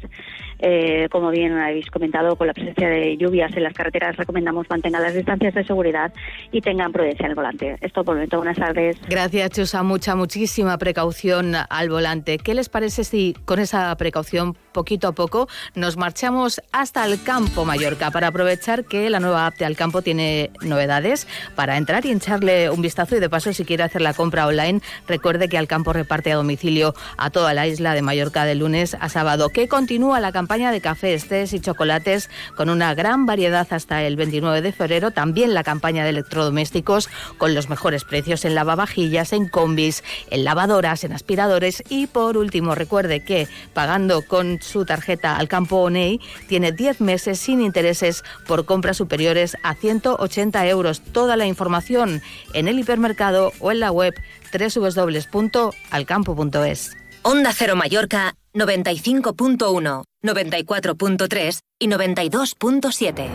[0.59, 5.03] Eh, como bien habéis comentado, con la presencia de lluvias en las carreteras, recomendamos mantengan
[5.03, 6.13] las distancias de seguridad
[6.51, 7.77] y tengan prudencia al volante.
[7.81, 8.39] Esto por el momento.
[8.39, 8.97] Buenas tardes.
[9.09, 9.83] Gracias, Chusa.
[9.83, 12.39] Mucha, muchísima precaución al volante.
[12.39, 17.65] ¿Qué les parece si con esa precaución, poquito a poco, nos marchamos hasta el campo
[17.65, 22.71] Mallorca para aprovechar que la nueva app de Alcampo tiene novedades para entrar y echarle
[22.71, 26.33] un vistazo y de paso si quiere hacer la compra online, recuerde que Alcampo reparte
[26.33, 30.33] a domicilio a toda la isla de Mallorca de lunes a sábado, que continúa la
[30.33, 34.71] campaña campaña de cafés, tés y chocolates con una gran variedad hasta el 29 de
[34.71, 35.11] febrero.
[35.11, 41.03] También la campaña de electrodomésticos con los mejores precios en lavavajillas, en combis, en lavadoras,
[41.03, 41.83] en aspiradores.
[41.89, 47.41] Y por último, recuerde que pagando con su tarjeta al campo ONEI tiene 10 meses
[47.41, 51.01] sin intereses por compras superiores a 180 euros.
[51.01, 52.23] Toda la información
[52.55, 54.15] en el hipermercado o en la web
[54.53, 56.93] www.alcampo.es.
[57.29, 63.29] Onda Cero Mallorca 95.1, 94.3 y 92.7.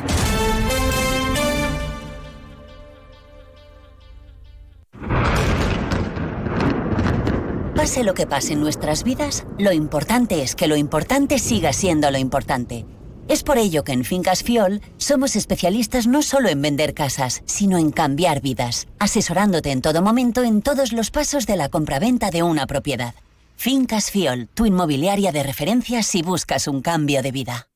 [7.75, 12.11] Pase lo que pase en nuestras vidas, lo importante es que lo importante siga siendo
[12.11, 12.85] lo importante.
[13.27, 17.77] Es por ello que en Fincas Fiol somos especialistas no solo en vender casas, sino
[17.77, 22.43] en cambiar vidas, asesorándote en todo momento en todos los pasos de la compraventa de
[22.43, 23.15] una propiedad.
[23.61, 27.67] Fincas Fiol, tu inmobiliaria de referencia si buscas un cambio de vida.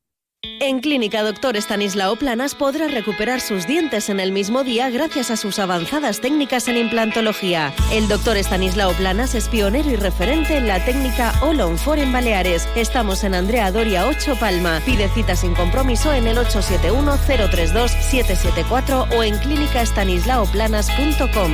[0.59, 5.37] En Clínica Doctor Estanislao Planas podrá recuperar sus dientes en el mismo día gracias a
[5.37, 7.71] sus avanzadas técnicas en implantología.
[7.91, 12.11] El doctor Estanislao Planas es pionero y referente en la técnica All on Four en
[12.11, 12.67] Baleares.
[12.75, 14.81] Estamos en Andrea Doria 8 Palma.
[14.87, 21.53] Pide cita sin compromiso en el 871-032-774 o en clínicaestanislaoplanas.com.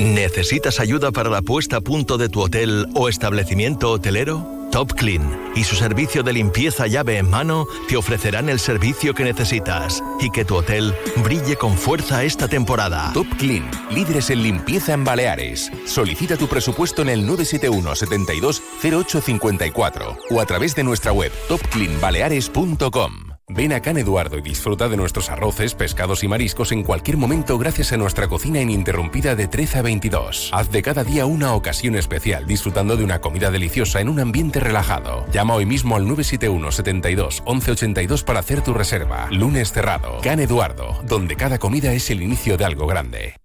[0.00, 4.62] ¿Necesitas ayuda para la puesta a punto de tu hotel o establecimiento hotelero?
[4.72, 9.22] Top Clean y su servicio de limpieza llave en mano te ofrecerán el servicio que
[9.22, 13.10] necesitas y que tu hotel brille con fuerza esta temporada.
[13.12, 15.70] Top Clean, líderes en limpieza en Baleares.
[15.84, 23.31] Solicita tu presupuesto en el 971 72 0854 o a través de nuestra web topcleanbaleares.com.
[23.54, 27.58] Ven a Can Eduardo y disfruta de nuestros arroces, pescados y mariscos en cualquier momento
[27.58, 30.50] gracias a nuestra cocina ininterrumpida de 13 a 22.
[30.54, 34.58] Haz de cada día una ocasión especial disfrutando de una comida deliciosa en un ambiente
[34.58, 35.26] relajado.
[35.32, 39.28] Llama hoy mismo al 971 72 1182 para hacer tu reserva.
[39.30, 40.18] Lunes cerrado.
[40.22, 43.36] Can Eduardo, donde cada comida es el inicio de algo grande.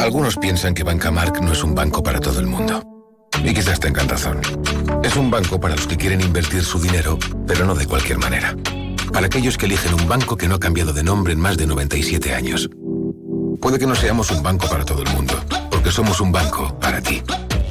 [0.00, 2.82] Algunos piensan que Bancamark no es un banco para todo el mundo.
[3.44, 4.40] Y quizás tengan razón.
[5.04, 8.56] Es un banco para los que quieren invertir su dinero, pero no de cualquier manera
[9.12, 11.66] para aquellos que eligen un banco que no ha cambiado de nombre en más de
[11.66, 12.68] 97 años.
[13.60, 15.34] Puede que no seamos un banco para todo el mundo,
[15.70, 17.22] porque somos un banco para ti.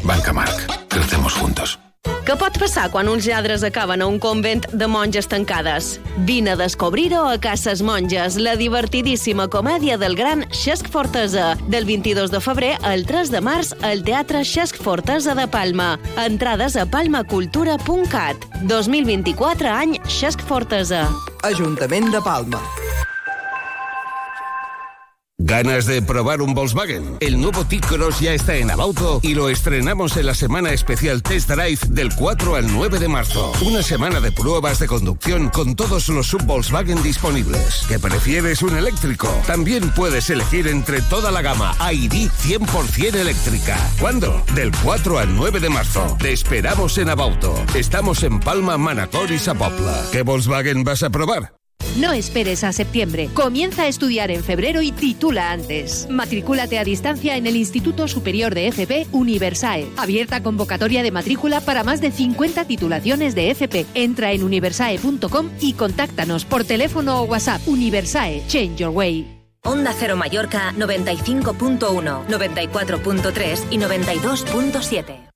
[0.04, 0.88] Banca Marc.
[0.88, 1.80] Crecemos juntos.
[2.22, 5.96] Què pot passar quan uns lladres acaben a un convent de monges tancades?
[6.28, 11.56] Vine a descobrir-ho a Cases Monges, la divertidíssima comèdia del gran Xesc Fortesa.
[11.74, 15.96] Del 22 de febrer al 3 de març al Teatre Xesc Fortesa de Palma.
[16.22, 18.46] Entrades a palmacultura.cat.
[18.70, 21.08] 2024 any Xesc Fortesa.
[21.50, 22.62] Ajuntament de Palma.
[25.44, 27.18] ¿Ganas de probar un Volkswagen?
[27.20, 31.50] El nuevo T-Cross ya está en Abauto y lo estrenamos en la semana especial Test
[31.50, 33.52] Drive del 4 al 9 de marzo.
[33.66, 37.86] Una semana de pruebas de conducción con todos los sub-Volkswagen disponibles.
[37.88, 39.30] ¿Qué prefieres un eléctrico?
[39.48, 43.78] También puedes elegir entre toda la gama ID 100% eléctrica.
[44.00, 44.44] ¿Cuándo?
[44.54, 46.18] Del 4 al 9 de marzo.
[46.20, 47.56] Te esperamos en Abauto.
[47.74, 50.04] Estamos en Palma, Manacor y Sapopla.
[50.12, 51.61] ¿Qué Volkswagen vas a probar?
[52.00, 53.30] No esperes a septiembre.
[53.34, 56.08] Comienza a estudiar en febrero y titula antes.
[56.10, 59.88] Matricúlate a distancia en el Instituto Superior de FP Universae.
[59.98, 63.86] Abierta convocatoria de matrícula para más de 50 titulaciones de FP.
[63.94, 67.68] Entra en universae.com y contáctanos por teléfono o WhatsApp.
[67.68, 69.42] Universae, change your way.
[69.64, 75.31] Onda Cero Mallorca 95.1, 94.3 y 92.7.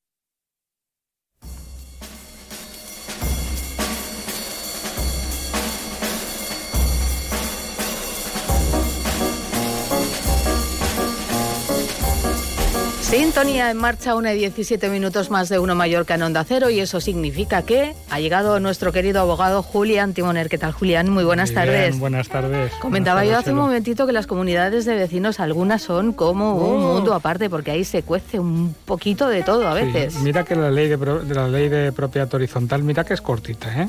[13.09, 16.79] Sintonía en marcha, una y 17 minutos más de uno Mallorca en Onda Cero y
[16.79, 20.49] eso significa que ha llegado nuestro querido abogado Julián Timoner.
[20.49, 21.09] ¿Qué tal, Julián?
[21.09, 21.89] Muy buenas Muy tardes.
[21.89, 22.71] Bien, buenas tardes.
[22.81, 26.83] Comentaba Buenas yo hace un momentito que las comunidades de vecinos, algunas son como un
[26.83, 26.93] Oh.
[26.95, 30.15] mundo aparte, porque ahí se cuece un poquito de todo a Sí, veces.
[30.21, 33.21] mira que la ley de, pro- de la ley de propiedad horizontal, mira que es
[33.21, 33.87] cortita, ¿eh?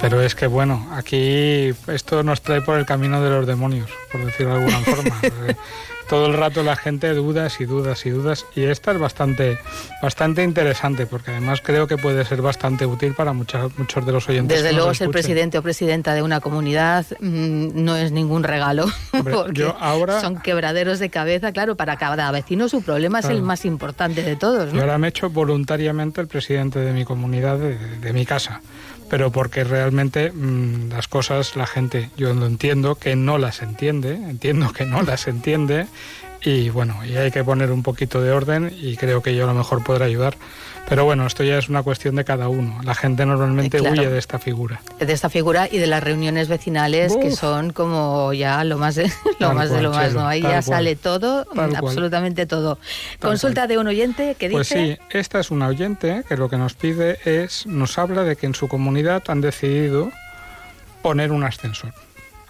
[0.00, 4.26] Pero es que bueno, aquí esto nos trae por el camino de los demonios, por
[4.26, 5.20] decirlo de alguna forma.
[6.08, 9.58] Todo el rato la gente dudas y dudas y dudas y esta es bastante
[10.00, 14.28] bastante interesante porque además creo que puede ser bastante útil para muchos muchos de los
[14.28, 14.62] oyentes.
[14.62, 19.34] Desde luego, ser presidente o presidenta de una comunidad mm, no es ningún regalo, Hombre,
[19.34, 21.52] porque yo ahora- son quebraderos de cabeza.
[21.52, 24.70] Claro, para cada vecino su problema es el más importante de todos.
[24.70, 24.82] Yo ¿no?
[24.82, 28.60] ahora me he hecho voluntariamente el presidente de mi comunidad, de, de mi casa,
[29.08, 34.14] pero porque realmente mm, las cosas la gente, yo lo entiendo que no las entiende,
[34.14, 35.86] entiendo que no las entiende
[36.42, 39.46] y bueno, y hay que poner un poquito de orden y creo que yo a
[39.46, 40.36] lo mejor podré ayudar.
[40.88, 42.80] Pero bueno, esto ya es una cuestión de cada uno.
[42.84, 44.80] La gente normalmente huye de esta figura.
[45.00, 49.10] De esta figura y de las reuniones vecinales que son como ya lo más de
[49.40, 50.26] lo más de lo más, ¿no?
[50.26, 52.78] Ahí ya sale todo, absolutamente todo.
[53.20, 56.48] Consulta de un oyente que pues dice Pues sí, esta es una oyente que lo
[56.48, 60.12] que nos pide es nos habla de que en su comunidad han decidido
[61.02, 61.94] poner un ascensor.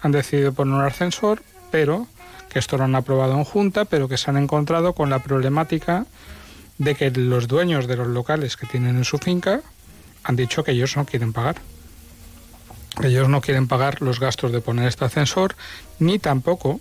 [0.01, 2.07] Han decidido poner un ascensor, pero
[2.49, 6.05] que esto lo han aprobado en junta, pero que se han encontrado con la problemática
[6.77, 9.61] de que los dueños de los locales que tienen en su finca
[10.23, 11.57] han dicho que ellos no quieren pagar.
[13.03, 15.55] Ellos no quieren pagar los gastos de poner este ascensor,
[15.99, 16.79] ni tampoco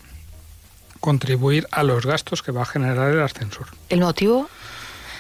[1.01, 3.67] contribuir a los gastos que va a generar el ascensor.
[3.89, 4.49] ¿El motivo?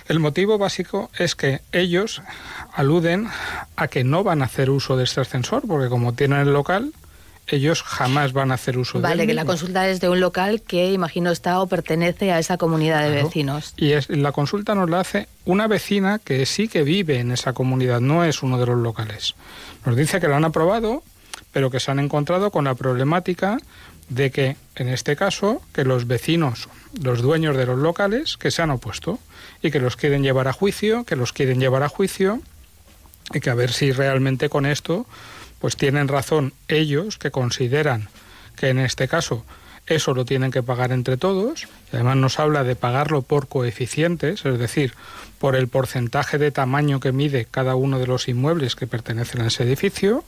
[0.08, 2.22] El motivo básico es que ellos
[2.72, 3.28] aluden
[3.76, 6.92] a que no van a hacer uso de este ascensor, porque como tienen el local,
[7.48, 9.10] ellos jamás van a hacer uso de él.
[9.10, 12.56] Vale, que la consulta es de un local que imagino está o pertenece a esa
[12.56, 13.74] comunidad de vecinos.
[13.76, 17.52] Y es, la consulta nos la hace una vecina que sí que vive en esa
[17.52, 19.34] comunidad, no es uno de los locales.
[19.84, 21.02] Nos dice que lo han aprobado,
[21.52, 23.58] pero que se han encontrado con la problemática
[24.08, 26.68] de que, en este caso, que los vecinos,
[27.00, 29.18] los dueños de los locales, que se han opuesto
[29.62, 32.40] y que los quieren llevar a juicio, que los quieren llevar a juicio
[33.32, 35.06] y que a ver si realmente con esto
[35.66, 38.06] pues tienen razón ellos que consideran
[38.54, 39.44] que en este caso
[39.88, 41.66] eso lo tienen que pagar entre todos.
[41.92, 44.94] Además nos habla de pagarlo por coeficientes, es decir,
[45.40, 49.48] por el porcentaje de tamaño que mide cada uno de los inmuebles que pertenecen a
[49.48, 50.22] ese edificio.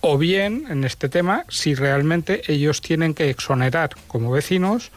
[0.00, 4.92] O bien, en este tema, si realmente ellos tienen que exonerar como vecinos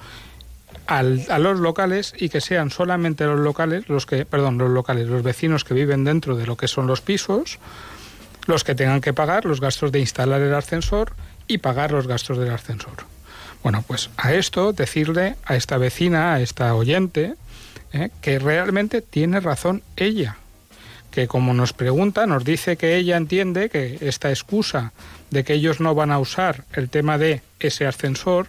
[0.86, 5.24] a los locales y que sean solamente los locales, los que, perdón, los locales, los
[5.24, 7.58] vecinos que viven dentro de lo que son los pisos,
[8.46, 11.14] los que tengan que pagar los gastos de instalar el ascensor
[11.48, 13.06] y pagar los gastos del ascensor.
[13.64, 17.36] Bueno, pues a esto decirle a esta vecina, a esta oyente,
[17.94, 20.38] eh, que realmente tiene razón ella,
[21.12, 24.94] que como nos pregunta, nos dice que ella entiende que esta excusa
[25.32, 28.48] de que ellos no van a usar el tema de ese ascensor,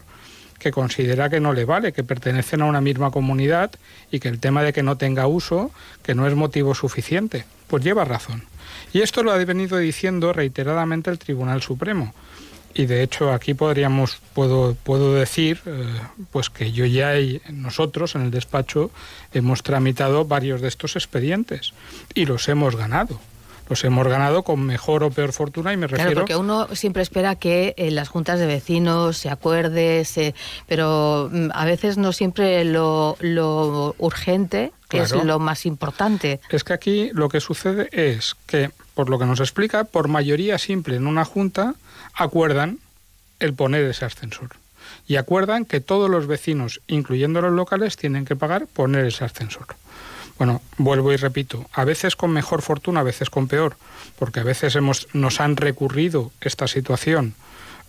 [0.59, 3.70] que considera que no le vale, que pertenecen a una misma comunidad
[4.11, 5.70] y que el tema de que no tenga uso,
[6.03, 7.44] que no es motivo suficiente.
[7.68, 8.42] Pues lleva razón.
[8.97, 12.14] Y esto lo ha venido diciendo reiteradamente el Tribunal Supremo.
[12.72, 15.84] Y de hecho aquí podríamos, puedo, puedo decir, eh,
[16.32, 18.90] pues que yo ya y nosotros en el despacho
[19.34, 21.74] hemos tramitado varios de estos expedientes
[22.14, 23.20] y los hemos ganado
[23.68, 26.12] los hemos ganado con mejor o peor fortuna y me refiero...
[26.12, 30.36] Claro, porque uno siempre espera que en las juntas de vecinos se acuerde, se...
[30.68, 36.40] pero mm, a veces no siempre lo, lo urgente es lo más importante.
[36.49, 40.57] Es que aquí lo que sucede es que, por lo que nos explica, por mayoría
[40.57, 41.74] simple en una junta
[42.14, 42.78] acuerdan
[43.38, 44.57] el poner ese ascensor.
[45.07, 49.66] Y acuerdan que todos los vecinos, incluyendo los locales, tienen que pagar poner ese ascensor.
[50.38, 53.76] Bueno, vuelvo y repito, a veces con mejor fortuna, a veces con peor,
[54.18, 57.34] porque a veces hemos, nos han recurrido esta situación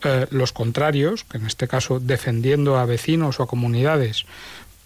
[0.04, 4.26] eh, los contrarios, que en este caso defendiendo a vecinos o a comunidades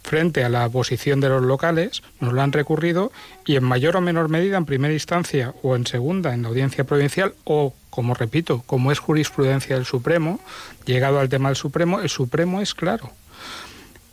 [0.04, 3.12] frente a la posición de los locales, nos lo han recurrido
[3.45, 6.84] y en mayor o menor medida en primera instancia o en segunda en la audiencia
[6.84, 10.39] provincial o, como repito, como es jurisprudencia del Supremo,
[10.86, 13.12] llegado al tema del Supremo, el Supremo es claro.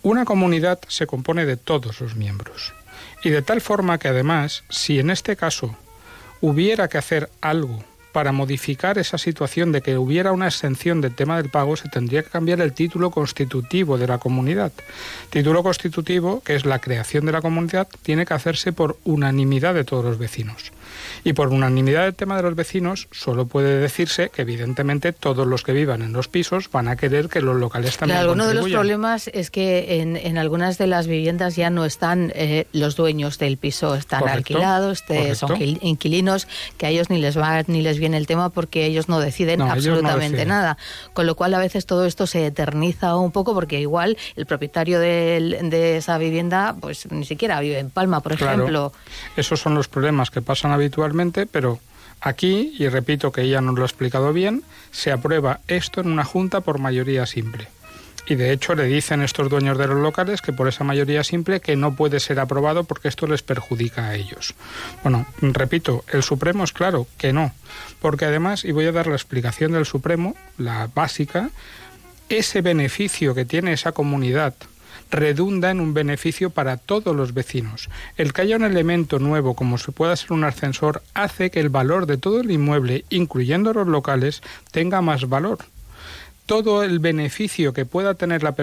[0.03, 2.73] Una comunidad se compone de todos sus miembros.
[3.25, 5.77] Y de tal forma que además, si en este caso
[6.41, 7.83] hubiera que hacer algo
[8.13, 12.23] para modificar esa situación de que hubiera una exención del tema del pago, se tendría
[12.23, 14.73] que cambiar el título constitutivo de la comunidad.
[15.31, 19.85] Título constitutivo, que es la creación de la comunidad, tiene que hacerse por unanimidad de
[19.85, 20.73] todos los vecinos.
[21.25, 25.63] Y por unanimidad del tema de los vecinos, solo puede decirse que evidentemente todos los
[25.63, 28.55] que vivan en los pisos van a querer que los locales también claro, Uno de
[28.55, 33.39] los problemas es que en, algunas de las viviendas ya no están eh, los dueños
[33.39, 35.05] del piso, están alquilados,
[35.35, 36.47] son inquilinos,
[36.77, 39.63] que a ellos ni les va ni les viene el tema porque ellos no deciden
[39.63, 40.77] absolutamente nada.
[41.13, 45.01] Con lo cual a veces todo esto se eterniza un poco porque igual el propietario
[45.01, 48.93] de, esa vivienda pues ni siquiera vive en Palma, por ejemplo.
[49.37, 50.98] Esos son los problemas que pasan habitualmente,
[51.51, 51.81] pero
[52.21, 56.25] aquí, y repito que ella nos lo ha explicado bien, se aprueba esto en una
[56.25, 57.69] junta por mayoría simple.
[58.27, 61.61] Y de hecho le dicen estos dueños de los locales que por esa mayoría simple
[61.61, 64.55] que no puede ser aprobado porque esto les perjudica a ellos.
[65.03, 67.55] Bueno, repito, el Supremo es claro que no,
[68.01, 71.51] porque además, y voy a dar la explicación del Supremo, la básica,
[72.29, 74.55] ese beneficio que tiene esa comunidad
[75.11, 77.89] redunda en un beneficio para todos los vecinos.
[78.17, 81.69] El que haya un elemento nuevo como se pueda ser un ascensor hace que el
[81.69, 85.59] valor de todo el inmueble, incluyendo los locales, tenga más valor.
[86.49, 88.55] Todo el beneficio que pueda tener la,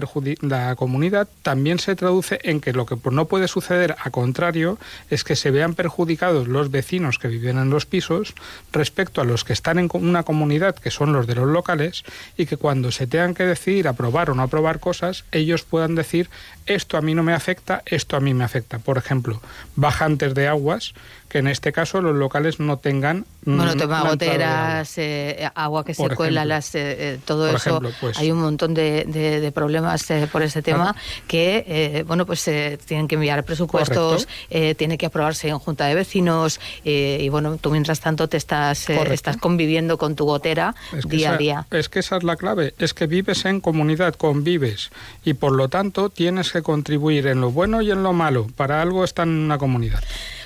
[0.41, 4.79] la comunidad también se traduce en que lo que no puede suceder a contrario
[5.11, 8.33] es que se vean perjudicados los vecinos que viven en los pisos
[8.73, 12.03] respecto a los que están en una comunidad que son los de los locales
[12.37, 16.27] y que cuando se tengan que decidir aprobar o no aprobar cosas ellos puedan decir
[16.65, 18.79] esto a mí no me afecta, esto a mí me afecta.
[18.79, 19.41] Por ejemplo,
[19.75, 20.95] bajantes de aguas
[21.35, 26.07] que en este caso los locales no tengan bueno toma goteras eh, agua que se
[26.15, 27.81] cuela las eh, eh, todo eso.
[27.99, 28.17] pues.
[28.17, 30.95] Hay un montón de, problemas por ese tema
[31.27, 32.49] que bueno pues
[32.85, 34.29] tienen que enviar presupuestos
[34.77, 39.35] tiene que aprobarse en junta de vecinos y bueno tú mientras tanto te estás estás
[39.35, 40.73] conviviendo con tu gotera
[41.03, 41.67] día a día.
[41.71, 44.89] es que esa es la clave es que vives en comunidad convives
[45.25, 48.47] y por lo tanto tienes que contribuir en lo bueno y en lo malo.
[48.55, 50.01] Para algo está en una comunidad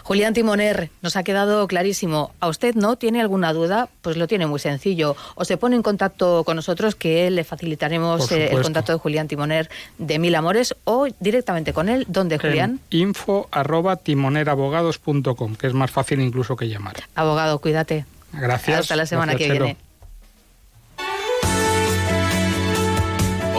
[0.10, 2.32] Julián Timoner, nos ha quedado clarísimo.
[2.39, 3.89] ¿A usted no tiene alguna duda?
[4.01, 5.16] Pues lo tiene muy sencillo.
[5.36, 9.28] O se pone en contacto con nosotros, que le facilitaremos eh, el contacto de Julián
[9.28, 12.07] Timoner de Mil Amores, o directamente con él.
[12.07, 12.80] ¿Dónde, Julián?
[12.89, 16.95] info arroba timonerabogados.com, que es más fácil incluso que llamar.
[17.14, 18.07] Abogado, cuídate.
[18.34, 18.80] Gracias.
[18.80, 19.78] Hasta la semana que viene.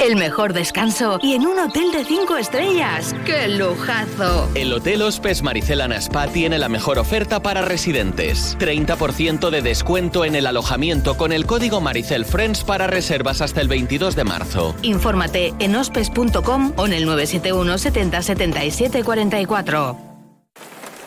[0.00, 3.14] El mejor descanso y en un hotel de 5 estrellas.
[3.26, 4.48] ¡Qué lujazo!
[4.54, 8.56] El Hotel Hospes Maricelana Spa tiene la mejor oferta para residentes.
[8.58, 13.68] 30% de descuento en el alojamiento con el código Maricel Friends para reservas hasta el
[13.68, 14.74] 22 de marzo.
[14.80, 19.98] Infórmate en hospes.com o en el 971 70 77 44.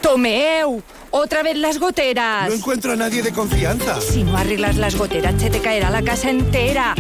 [0.01, 0.83] ¡Tomeu!
[1.09, 2.49] ¡Otra vez las goteras!
[2.49, 3.99] No encuentro a nadie de confianza.
[4.01, 6.93] Si no arreglas las goteras, se te caerá la casa entera.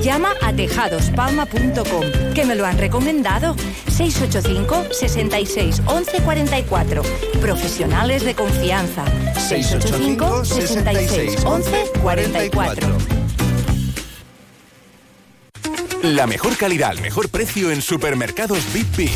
[0.00, 3.56] Llama a tejadospalma.com, que me lo han recomendado.
[3.88, 7.02] 685 66 11 44.
[7.40, 9.04] Profesionales de confianza.
[9.38, 12.88] 685 66 11 44.
[16.02, 19.10] La mejor calidad al mejor precio en supermercados Bip.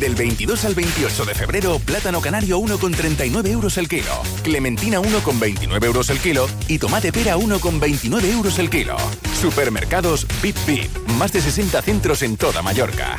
[0.00, 6.08] Del 22 al 28 de febrero, plátano canario 1,39 euros el kilo, clementina 1,29 euros
[6.10, 8.96] el kilo y tomate pera 1,29 euros el kilo.
[9.40, 13.18] Supermercados Bip Bip, más de 60 centros en toda Mallorca.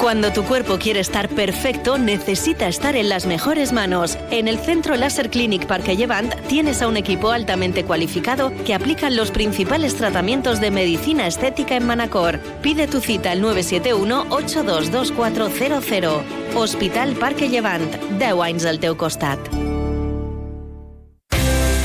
[0.00, 4.16] Cuando tu cuerpo quiere estar perfecto, necesita estar en las mejores manos.
[4.30, 9.14] En el Centro Láser Clinic Parque Llevant tienes a un equipo altamente cualificado que aplican
[9.14, 12.40] los principales tratamientos de medicina estética en Manacor.
[12.62, 16.22] Pide tu cita al 971-822400.
[16.54, 17.94] Hospital Parque Llevant.
[18.18, 19.38] 10 anys al teu costat.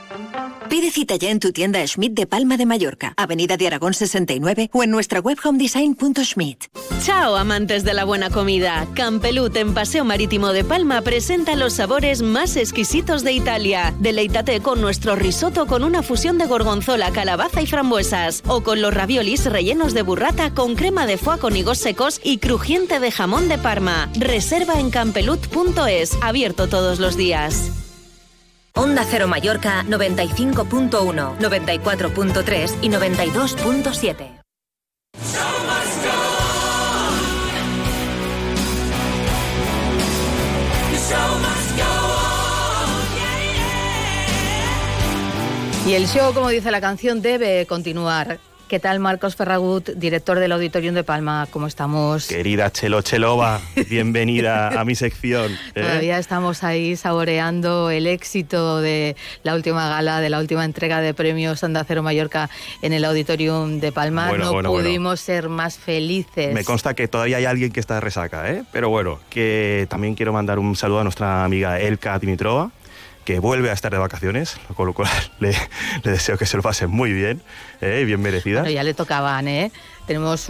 [0.71, 4.69] Pide cita ya en tu tienda Schmidt de Palma de Mallorca, Avenida de Aragón 69
[4.71, 6.67] o en nuestra web homedesign.schmidt.
[7.03, 8.87] Chao, amantes de la buena comida.
[8.93, 13.93] Campelut en Paseo Marítimo de Palma presenta los sabores más exquisitos de Italia.
[13.99, 18.41] Deleítate con nuestro risotto con una fusión de gorgonzola, calabaza y frambuesas.
[18.47, 22.37] O con los raviolis rellenos de burrata con crema de foie con higos secos y
[22.37, 24.09] crujiente de jamón de Parma.
[24.17, 27.80] Reserva en campelut.es, abierto todos los días.
[28.75, 34.41] Onda Cero Mallorca 95.1, 94.3 y 92.7.
[45.87, 48.39] Y el show, como dice la canción, debe continuar.
[48.71, 51.45] ¿Qué tal, Marcos Ferragut, director del Auditorium de Palma?
[51.51, 52.27] ¿Cómo estamos?
[52.27, 55.51] Querida Chelo Chelova, bienvenida a mi sección.
[55.75, 55.81] ¿eh?
[55.81, 61.13] Todavía estamos ahí saboreando el éxito de la última gala, de la última entrega de
[61.13, 62.49] premios Anda Cero Mallorca
[62.81, 64.31] en el Auditorium de Palma.
[64.37, 66.53] no pudimos ser más felices.
[66.53, 68.63] Me consta que todavía hay alguien que está de resaca, ¿eh?
[68.71, 72.71] Pero bueno, que también quiero mandar un saludo a nuestra amiga Elka Dimitrova,
[73.25, 75.55] que vuelve a estar de vacaciones, con lo cual le,
[76.03, 77.41] deseo que se lo pase muy bien,
[77.81, 78.03] ¿eh?
[78.05, 78.61] bien merecida.
[78.61, 79.71] Bueno, ya le tocaban, ¿eh?
[80.07, 80.47] Tenemos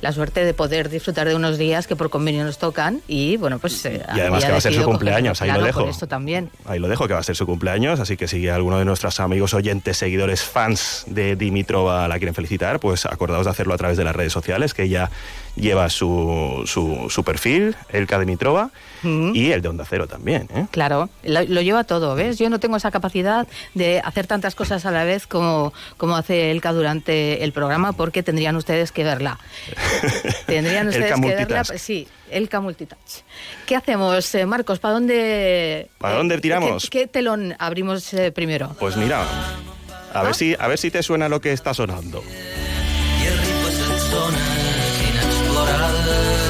[0.00, 3.58] la suerte de poder disfrutar de unos días que por convenio nos tocan y, bueno,
[3.58, 3.84] pues...
[3.84, 5.88] Eh, y además que va a ser su cumpleaños, ahí lo dejo.
[5.88, 6.50] esto también.
[6.64, 9.20] Ahí lo dejo, que va a ser su cumpleaños, así que si alguno de nuestros
[9.20, 13.96] amigos oyentes, seguidores, fans de Dimitrova la quieren felicitar, pues acordaos de hacerlo a través
[13.96, 15.10] de las redes sociales, que ella
[15.56, 18.70] lleva su, su, perfil, Elka Dimitrova,
[19.04, 20.48] y el de Onda Cero también.
[20.54, 20.66] ¿eh?
[20.70, 22.38] Claro, lo, lleva todo, ¿ves?
[22.38, 26.52] Yo no tengo esa capacidad de hacer tantas cosas a la vez como, como hace
[26.52, 28.22] Elka durante el programa, porque
[28.52, 29.38] tendrían ustedes que verla.
[30.46, 32.08] tendrían ustedes que verla, sí.
[32.30, 33.22] Elka Multitouch.
[33.66, 34.78] ¿Qué hacemos, eh, Marcos?
[34.78, 36.88] ¿Para dónde, ¿Para dónde tiramos?
[36.90, 38.74] ¿Qué, telón abrimos eh, primero?
[38.78, 39.26] Pues mira,
[40.14, 42.22] a, ver si, a ver si te suena lo que está sonando.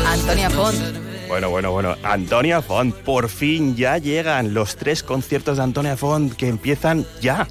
[0.07, 0.79] Antonia Font.
[1.29, 1.97] Bueno, bueno, bueno.
[2.03, 7.49] Antonia Font, por fin ya llegan los tres conciertos de Antonia Font que empiezan ya.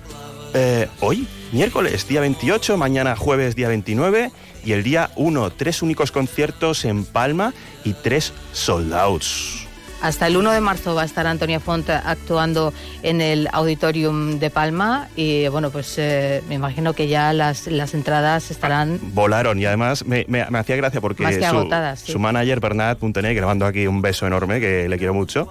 [0.54, 4.32] Eh, hoy, miércoles, día 28, mañana jueves, día 29
[4.64, 7.54] y el día 1, tres únicos conciertos en Palma
[7.84, 9.68] y tres sold outs.
[10.02, 12.74] Hasta el 1 de marzo va a estar Antonia Font actuando
[13.04, 17.94] en el Auditorium de Palma y bueno, pues eh, me imagino que ya las, las
[17.94, 19.00] entradas estarán...
[19.14, 23.46] Volaron y además me, me, hacía gracia porque su, su manager Bernat Puntené, que le
[23.46, 25.48] mando aquí un beso enorme, que le quiero mucho,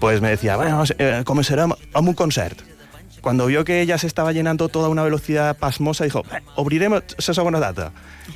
[0.00, 2.73] pues me decía, bueno, eh, será a un concert.
[3.24, 6.22] Cuando vio que ya se estaba llenando toda una velocidad pasmosa, dijo,
[6.58, 7.90] abriremos esa segunda data.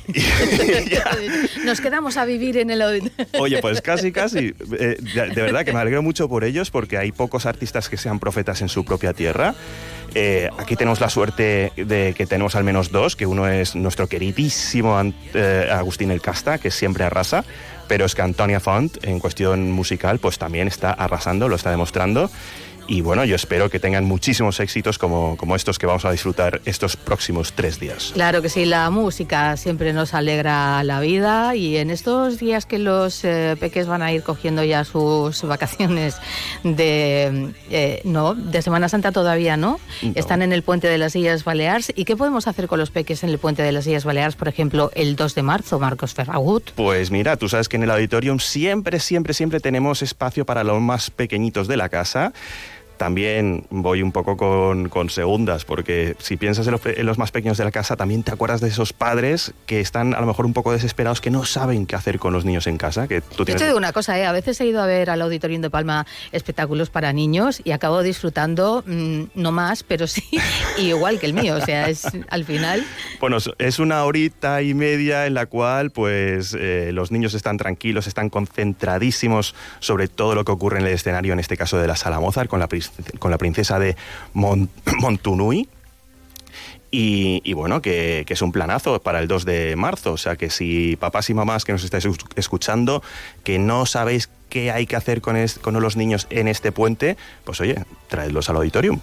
[1.63, 2.81] Nos quedamos a vivir en el
[3.39, 4.55] Oye, pues casi, casi.
[4.79, 8.17] Eh, de, verdad que me alegro mucho por ellos porque hay pocos artistas que sean
[8.17, 9.53] profetas en su propia tierra.
[10.15, 14.07] Eh, aquí tenemos la suerte de que tenemos al menos dos, que uno es nuestro
[14.07, 14.99] queridísimo
[15.35, 17.45] eh, Agustín El Casta, que siempre arrasa,
[17.87, 22.31] pero es que Antonia Font, en cuestión musical, pues también está arrasando, lo está demostrando.
[22.89, 26.59] Y bueno, yo espero que tengan muchísimos éxitos como, como estos que vamos a disfrutar
[26.65, 28.09] estos próximos tres días.
[28.15, 32.79] Claro que sí, la música siempre nos alegra la vida y en estos días que
[32.79, 36.15] los eh, peques van a ir cogiendo ya sus vacaciones
[36.63, 39.79] de, eh, no, de Semana Santa todavía no.
[40.15, 41.93] están en el puente de las Islas Baleares.
[41.95, 44.47] ¿Y qué podemos hacer con los peques en el puente de las Islas Baleares, por
[44.47, 46.71] ejemplo, el 2 de marzo, Marcos Ferragut?
[46.71, 50.81] Pues mira, tú sabes que en el auditorium siempre, siempre, siempre tenemos espacio para los
[50.81, 52.33] más pequeñitos de la casa.
[52.99, 57.71] También voy un poco con, segundas, porque si piensas en los, más pequeños de la
[57.71, 61.21] casa, también te acuerdas de esos padres que están a lo mejor un poco desesperados,
[61.21, 63.07] que no saben qué hacer con los niños en casa.
[63.07, 63.53] Que tú tienes...
[63.53, 64.25] Yo te digo una cosa, ¿eh?
[64.25, 68.03] a veces he ido a ver al Auditorium de Palma espectáculos para niños y acabo
[68.03, 70.23] disfrutando, mm, no más, pero sí,
[70.77, 71.55] igual que el mío.
[71.55, 72.85] O sea, es al final...
[73.21, 78.07] Bueno, es una horita y media en la cual pues eh, los niños están tranquilos,
[78.07, 81.95] están concentradísimos sobre todo lo que ocurre en el escenario, en este caso de la
[81.95, 82.67] Sala Mozart, con la
[83.19, 83.95] con la princesa de
[84.33, 85.67] Montunui.
[86.91, 90.13] Y, bueno, que, es un planazo para el 2 de marzo.
[90.13, 93.03] O sea que si papás y mamás que nos estáis escuchando,
[93.43, 97.61] que no sabéis qué hay que hacer con, con los niños en este puente, pues
[97.61, 98.99] oye, traedlos al auditorium.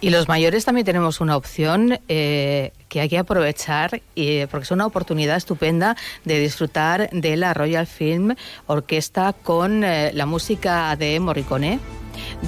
[0.00, 4.02] Y los mayores también tenemos una opción eh, que hay que aprovechar
[4.50, 8.34] porque es una oportunidad estupenda de disfrutar de la Royal Film
[8.66, 11.78] Orquesta con eh, la música de Morricone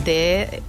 [0.05, 0.63] de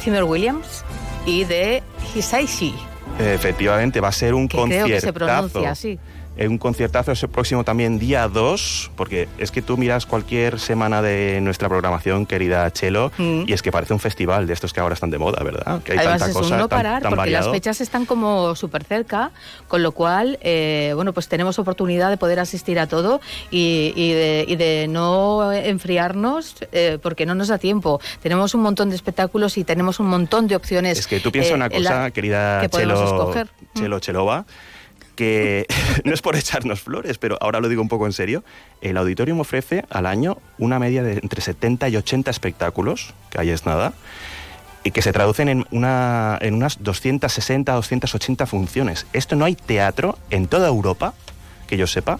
[0.00, 0.84] Zimmer Williams
[1.26, 1.82] y de
[2.14, 2.74] Hisaishi.
[3.18, 4.86] Efectivamente, va a ser un concierto.
[4.86, 5.98] Creo que se pronuncia así.
[6.36, 11.02] Eh, un conciertazo ese próximo también día 2, porque es que tú miras cualquier semana
[11.02, 13.44] de nuestra programación, querida Chelo, Mm.
[13.46, 15.82] y es que parece un festival de estos que ahora están de moda, ¿verdad?
[15.82, 17.46] Que hay Además tanta es un cosa no tan- parar tan porque variado.
[17.48, 19.30] las fechas están como súper cerca,
[19.68, 24.12] con lo cual, eh, bueno, pues tenemos oportunidad de poder asistir a todo y, y
[24.12, 28.00] de, y de no enfriarnos eh, porque no nos da tiempo.
[28.22, 30.98] Tenemos un montón de espectáculos y tenemos un montón de opciones.
[30.98, 33.46] Es que tú piensas eh, una en la- cosa, querida que Chelo, escoger.
[33.74, 33.78] Mm.
[33.78, 34.44] Chelo Chelova,
[35.14, 35.66] que
[36.04, 38.44] no es por echarnos flores, pero ahora lo digo un poco en serio.
[38.80, 43.50] El Auditorium ofrece al año una media de entre 70 y 80 espectáculos, que ahí
[43.50, 43.92] es nada,
[44.84, 49.06] y que se traducen en, una, en unas 260, 280 funciones.
[49.12, 51.14] Esto no hay teatro en toda Europa,
[51.66, 52.18] que yo sepa.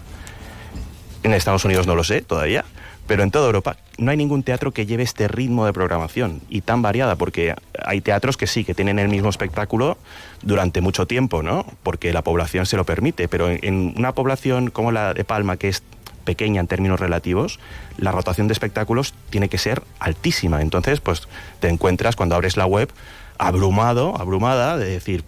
[1.23, 2.65] En Estados Unidos no lo sé todavía,
[3.07, 6.61] pero en toda Europa no hay ningún teatro que lleve este ritmo de programación y
[6.61, 7.53] tan variada, porque
[7.85, 9.97] hay teatros que sí, que tienen el mismo espectáculo
[10.41, 11.65] durante mucho tiempo, ¿no?
[11.83, 15.69] Porque la población se lo permite, pero en, una población como la de Palma, que
[15.69, 15.83] es
[16.25, 17.59] pequeña en términos relativos,
[17.97, 20.61] la rotación de espectáculos tiene que ser altísima.
[20.61, 21.27] Entonces, pues
[21.59, 22.89] te encuentras cuando abres la web
[23.37, 25.23] abrumado, abrumada, de decir.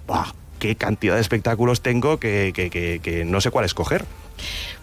[0.60, 4.06] ¿Qué cantidad de espectáculos tengo que, que- que- que no sé cuál escoger?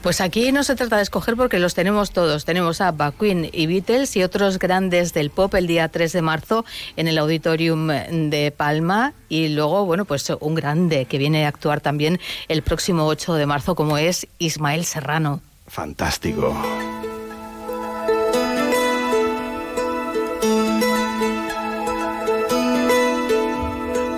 [0.03, 2.45] Pues aquí no se trata de escoger porque los tenemos todos.
[2.45, 6.23] Tenemos a ABBA, Queen y Beatles y otros grandes del pop el día 3 de
[6.23, 6.65] marzo
[6.97, 9.15] en el Auditorium de Palma.
[9.29, 12.19] Y luego, bueno, pues un grande que viene a actuar también
[12.49, 15.41] el próximo 8 de marzo como es Ismael Serrano.
[15.69, 16.55] Fantástico.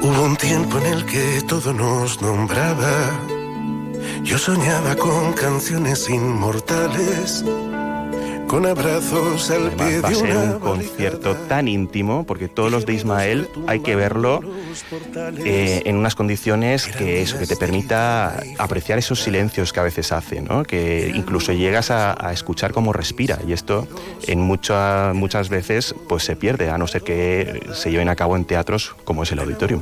[0.02, 3.34] Hubo un tiempo en el que todo nos nombraba.
[4.22, 7.44] Yo soñaba con canciones inmortales,
[8.49, 12.95] con abrazos al pie Va a ser un concierto tan íntimo, porque todos los de
[12.95, 14.41] Ismael hay que verlo
[15.45, 20.12] eh, en unas condiciones que eso, que te permita apreciar esos silencios que a veces
[20.12, 20.62] hace, ¿no?
[20.62, 23.89] que incluso llegas a, a escuchar cómo respira, y esto
[24.27, 28.37] en mucha- muchas veces pues se pierde, a no ser que se lleven a cabo
[28.37, 29.81] en teatros como es el auditorium.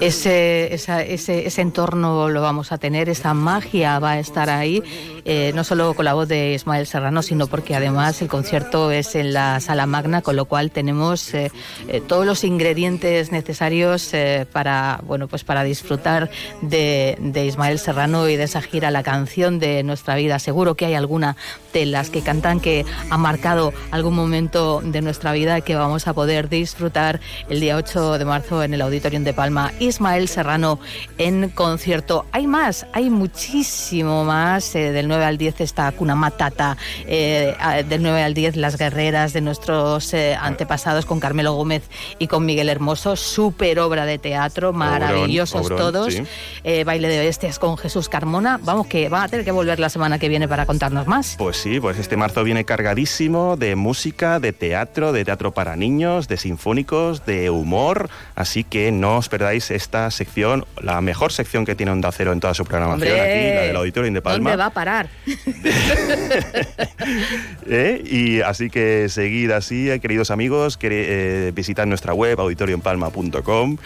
[0.00, 4.82] Ese, esa- ese, ese entorno lo vamos a tener, esa magia va a estar ahí,
[5.24, 9.14] eh, no solo con la voz de Ismael Serrano, sino porque además el concierto es
[9.14, 11.50] en la sala magna, con lo cual tenemos eh,
[11.88, 18.28] eh, todos los ingredientes necesarios eh, para, bueno, pues para disfrutar de, de Ismael Serrano
[18.28, 20.38] y de esa gira, la canción de nuestra vida.
[20.38, 21.36] Seguro que hay alguna
[21.72, 26.12] de las que cantan que ha marcado algún momento de nuestra vida que vamos a
[26.12, 29.72] poder disfrutar el día 8 de marzo en el Auditorium de Palma.
[29.80, 30.78] Ismael Serrano
[31.18, 32.26] en concierto.
[32.32, 34.74] Hay más, hay muchísimo más.
[34.76, 37.56] eh, del 9 al 10 está Kuna Matata, eh,
[37.88, 41.84] del 9 al 10 Las Guerreras de nuestros eh, antepasados con Carmelo Gómez
[42.18, 43.16] y con Miguel Hermoso.
[43.16, 46.14] Súper obra de teatro, maravillosos obrón, todos.
[46.14, 46.22] sí.
[46.64, 48.58] Eh, baile de bestias con Jesús Carmona.
[48.62, 51.36] Vamos que van a tener que volver la semana que viene para contarnos más.
[51.38, 56.28] Pues sí, pues este marzo viene cargadísimo de música, de teatro, de teatro para niños,
[56.28, 61.74] de sinfónicos, de humor, así que no os perdáis esta sección, la mejor sección que
[61.74, 64.50] tiene Onda Cero en toda su programación Hombre, aquí, la del Auditorio de Palma.
[64.50, 65.08] ¿Dónde va a parar?
[67.76, 68.02] ¿Eh?
[68.06, 71.04] Y así que seguid así, eh, queridos amigos, quere-
[71.48, 73.76] eh, visitad nuestra web auditoriumpalma.com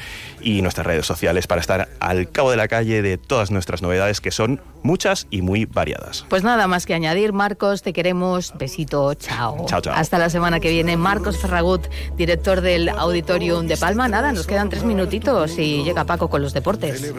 [0.41, 4.21] y nuestras redes sociales para estar al cabo de la calle de todas nuestras novedades
[4.21, 6.25] que son muchas y muy variadas.
[6.29, 8.53] Pues nada más que añadir, Marcos, te queremos.
[8.57, 9.67] Besito, chao.
[9.67, 9.95] Chao, chao.
[9.95, 10.97] Hasta la semana que viene.
[10.97, 11.87] Marcos Ferragut,
[12.17, 14.07] director del Auditorium de Palma.
[14.09, 17.13] Nada, nos quedan tres minutitos y llega Paco con los deportes.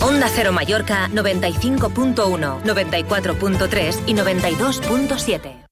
[0.00, 5.69] Onda Cero Mallorca 95.1, 94.3 y 92.7.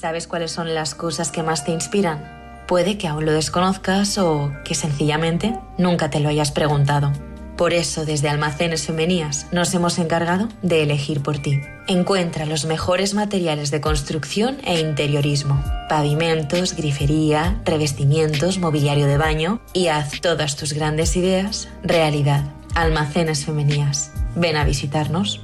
[0.00, 2.64] ¿Sabes cuáles son las cosas que más te inspiran?
[2.66, 7.12] Puede que aún lo desconozcas o que sencillamente nunca te lo hayas preguntado.
[7.58, 11.60] Por eso, desde Almacenes Femenías nos hemos encargado de elegir por ti.
[11.86, 19.88] Encuentra los mejores materiales de construcción e interiorismo, pavimentos, grifería, revestimientos, mobiliario de baño y
[19.88, 22.44] haz todas tus grandes ideas realidad.
[22.74, 24.12] Almacenes Femenías.
[24.34, 25.40] Ven a visitarnos.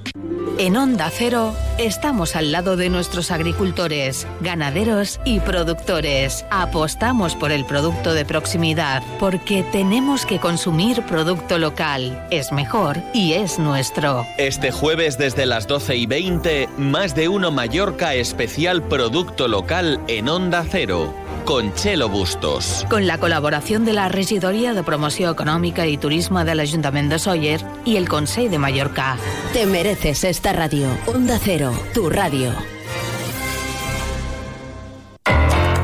[0.59, 6.47] En Onda Cero estamos al lado de nuestros agricultores, ganaderos y productores.
[6.51, 12.27] Apostamos por el producto de proximidad porque tenemos que consumir producto local.
[12.31, 14.25] Es mejor y es nuestro.
[14.39, 20.31] Este jueves desde las 12 y 20, más de uno Mallorca especial producto local en
[20.31, 21.15] Onda Cero,
[21.47, 22.85] con Chelo Bustos.
[22.91, 27.61] Con la colaboración de la Regidoria de Promoció Econòmica i Turisme de l'Ajuntament de Sóller
[27.87, 29.15] i el Consell de Mallorca.
[29.55, 30.91] Te mereces esta radio.
[31.07, 32.76] Onda Cero, tu radio.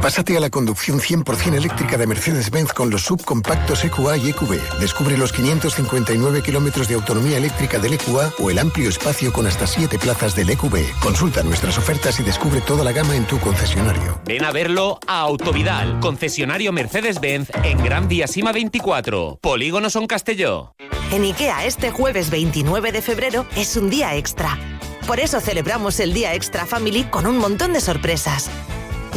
[0.02, 4.80] Pásate a la conducción 100% eléctrica de Mercedes-Benz con los subcompactos EQA y EQB.
[4.80, 9.68] Descubre los 559 kilómetros de autonomía eléctrica del EQA o el amplio espacio con hasta
[9.68, 10.98] 7 plazas del EQB.
[11.00, 14.20] Consulta nuestras ofertas y descubre toda la gama en tu concesionario.
[14.24, 20.74] Ven a verlo a Autovidal, concesionario Mercedes-Benz en Gran Vía Sima 24, Polígono Son Castelló.
[21.12, 24.58] En IKEA este jueves 29 de febrero es un día extra.
[25.06, 28.50] Por eso celebramos el Día Extra Family con un montón de sorpresas.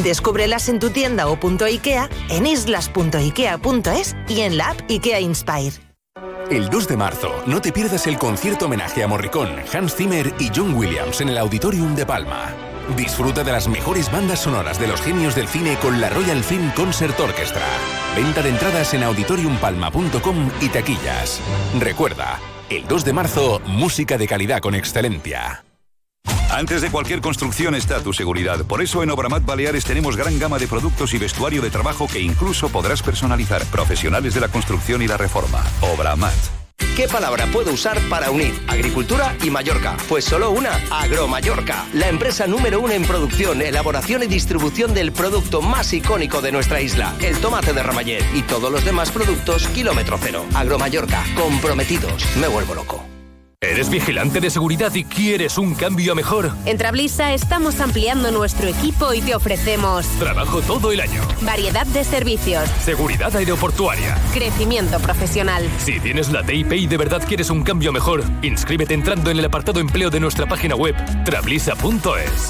[0.03, 5.85] Descúbrelas en tu tienda o punto IKEA, en islas.ikea.es y en la app IKEA Inspire.
[6.49, 10.51] El 2 de marzo, no te pierdas el concierto homenaje a Morricone, Hans Zimmer y
[10.55, 12.53] John Williams en el Auditorium de Palma.
[12.95, 16.71] Disfruta de las mejores bandas sonoras de los genios del cine con la Royal Film
[16.75, 17.65] Concert Orchestra.
[18.15, 21.41] Venta de entradas en auditoriumpalma.com y taquillas.
[21.79, 22.39] Recuerda,
[22.69, 25.63] el 2 de marzo, música de calidad con excelencia.
[26.55, 28.63] Antes de cualquier construcción está tu seguridad.
[28.63, 32.21] Por eso en Obramat Baleares tenemos gran gama de productos y vestuario de trabajo que
[32.21, 33.65] incluso podrás personalizar.
[33.65, 35.61] Profesionales de la construcción y la reforma.
[35.81, 36.33] Obramat.
[36.95, 39.97] ¿Qué palabra puedo usar para unir agricultura y Mallorca?
[40.07, 45.61] Pues solo una, Agromallorca, la empresa número uno en producción, elaboración y distribución del producto
[45.61, 50.17] más icónico de nuestra isla, el tomate de Ramallet y todos los demás productos kilómetro
[50.21, 50.45] cero.
[50.53, 53.14] Agromallorca, comprometidos, me vuelvo loco.
[53.71, 56.51] ¿Eres vigilante de seguridad y quieres un cambio a mejor?
[56.65, 61.21] En Trablisa estamos ampliando nuestro equipo y te ofrecemos Trabajo todo el año.
[61.41, 64.17] variedad de servicios, Seguridad aeroportuaria.
[64.33, 65.67] crecimiento profesional.
[65.79, 69.45] Si tienes la TIP y de verdad quieres un cambio mejor, inscríbete entrando en el
[69.45, 72.49] apartado empleo de nuestra página web trablisa.es.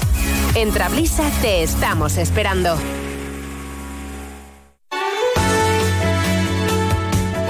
[0.54, 2.76] En Trablisa te estamos esperando.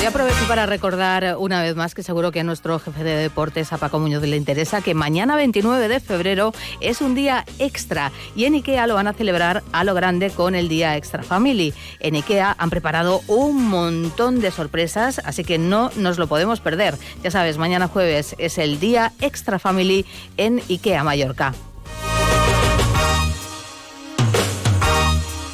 [0.00, 3.16] Voy a aprovechar para recordar una vez más que seguro que a nuestro jefe de
[3.16, 8.10] deportes, a Paco Muñoz, le interesa que mañana 29 de febrero es un día extra
[8.34, 11.74] y en IKEA lo van a celebrar a lo grande con el Día Extra Family.
[11.98, 16.96] En IKEA han preparado un montón de sorpresas, así que no nos lo podemos perder.
[17.22, 20.06] Ya sabes, mañana jueves es el Día Extra Family
[20.38, 21.52] en IKEA Mallorca.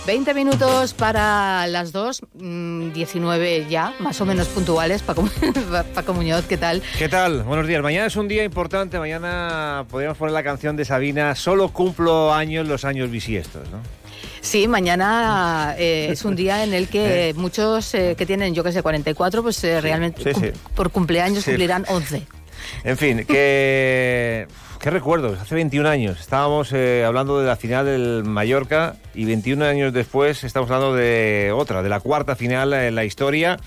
[0.07, 5.03] 20 minutos para las 2, mm, 19 ya, más o menos puntuales.
[5.03, 5.29] Paco,
[5.95, 6.81] Paco Muñoz, ¿qué tal?
[6.97, 7.43] ¿Qué tal?
[7.43, 7.83] Buenos días.
[7.83, 9.01] Mañana es un día importante.
[9.01, 11.35] Mañana podríamos poner la canción de Sabina.
[11.35, 13.79] Solo cumplo años los años bisiestos, ¿no?
[14.41, 18.71] Sí, mañana eh, es un día en el que muchos eh, que tienen, yo que
[18.71, 20.51] sé, 44, pues eh, realmente sí, sí.
[20.53, 22.23] cum- por cumpleaños cumplirán 11.
[22.85, 24.47] En fin, que...
[24.81, 25.41] ¿Qué recuerdos?
[25.41, 30.45] Hace 21 años estábamos eh, hablando de la final del Mallorca y 21 años después
[30.45, 33.59] estamos hablando de otra, de la cuarta final en la historia.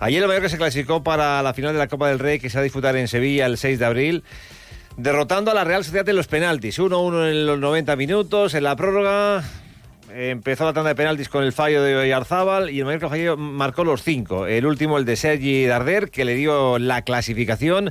[0.00, 2.56] Ayer el Mallorca se clasificó para la final de la Copa del Rey que se
[2.56, 4.24] va a disputar en Sevilla el 6 de abril,
[4.96, 6.78] derrotando a la Real Sociedad en los penaltis.
[6.78, 9.44] 1-1 en los 90 minutos, en la prórroga
[10.16, 13.84] empezó la tanda de penaltis con el fallo de Oyarzábal y el Mallorca falló- marcó
[13.84, 14.46] los cinco.
[14.46, 17.90] El último, el de Sergi Darder, que le dio la clasificación.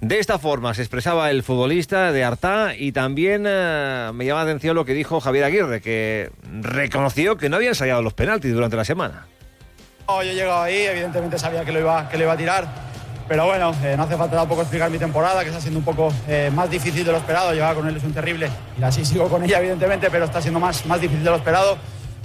[0.00, 4.50] De esta forma se expresaba el futbolista de Artá y también eh, me llama la
[4.50, 6.30] atención lo que dijo Javier Aguirre, que
[6.62, 9.26] reconoció que no había ensayado los penaltis durante la semana.
[10.08, 11.80] Yo he llegado ahí, evidentemente sabía que lo
[12.10, 12.68] que lo iba a tirar,
[13.28, 16.12] pero bueno, eh, no hace falta tampoco explicar mi temporada, que está siendo un poco
[16.28, 17.52] eh, más difícil de lo esperado.
[17.52, 18.48] Llevaba con él es un terrible
[18.78, 21.76] y así sigo con ella, evidentemente, pero está siendo más, más difícil de lo esperado.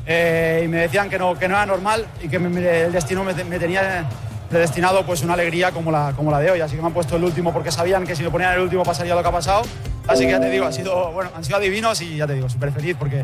[0.06, 3.34] Eh, y me decían que no, que no era normal y que el destino me,
[3.44, 4.06] me tenía
[4.50, 6.62] predestinado pues una alegría como la, como la de hoy.
[6.62, 8.84] Así que me han puesto el último porque sabían que si me ponían el último
[8.84, 9.64] pasaría lo que ha pasado.
[10.08, 12.50] Así que ya te digo, ha sido, bueno, han sido adivinos y ya te digo,
[12.50, 13.24] súper feliz porque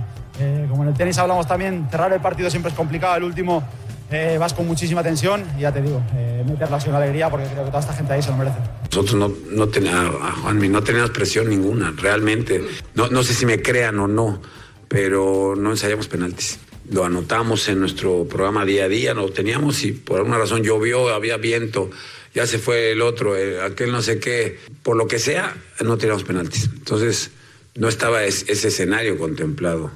[0.69, 3.63] como en el tenis hablamos también, cerrar el partido siempre es complicado, el último
[4.11, 7.29] eh, vas con muchísima tensión y ya te digo, eh, meterla ha sido una alegría
[7.29, 8.57] porque creo que toda esta gente ahí se lo merece.
[8.91, 12.61] Nosotros no, no teníamos, Juanmi, no teníamos presión ninguna, realmente.
[12.95, 14.41] No, no sé si me crean o no,
[14.87, 16.59] pero no ensayamos penaltis.
[16.89, 21.09] Lo anotamos en nuestro programa día a día, lo teníamos y por alguna razón llovió,
[21.13, 21.89] había viento,
[22.33, 24.57] ya se fue el otro, eh, aquel no sé qué.
[24.83, 25.53] Por lo que sea,
[25.83, 26.69] no teníamos penaltis.
[26.73, 27.31] Entonces,
[27.75, 29.91] no estaba es- ese escenario contemplado.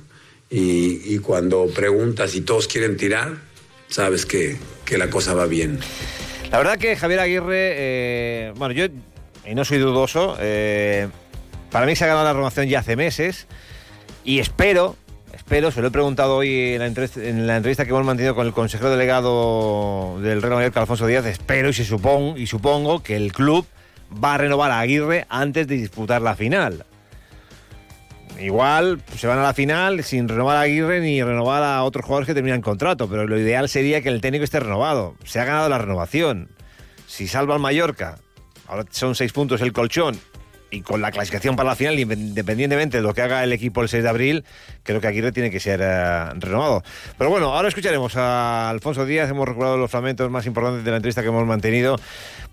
[0.50, 3.38] Y, y cuando preguntas y todos quieren tirar,
[3.92, 5.80] sabes que, que la cosa va bien.
[6.50, 8.86] La verdad que Javier Aguirre, eh, bueno, yo,
[9.46, 11.08] y no soy dudoso, eh,
[11.70, 13.48] para mí se ha ganado la renovación ya hace meses
[14.26, 14.96] y espero,
[15.34, 18.36] espero, se lo he preguntado hoy en la, entrevista, en la entrevista que hemos mantenido
[18.36, 23.16] con el consejero delegado del Real Mallorca, Alfonso Díaz, espero y, se y supongo que
[23.16, 23.66] el club
[24.24, 26.86] va a renovar a Aguirre antes de disputar la final.
[28.40, 32.28] Igual se van a la final sin renovar a Aguirre ni renovar a otros jugadores
[32.28, 35.16] que terminan contrato, pero lo ideal sería que el técnico esté renovado.
[35.26, 36.50] Se ha ganado la renovación.
[37.08, 38.20] si salva el Mallorca,
[38.68, 40.18] ahora son seis puntos el colchón,
[40.72, 43.90] y con la clasificación para la final, independientemente de lo que haga el equipo el
[43.90, 44.46] 6 de abril,
[44.84, 46.82] creo que Aguirre tiene que ser eh, renovado.
[47.18, 50.98] Pero bueno, ahora escucharemos a Alfonso Díaz, hemos recordado los fragmentos más importantes de la
[50.98, 51.98] entrevista que hemos mantenido,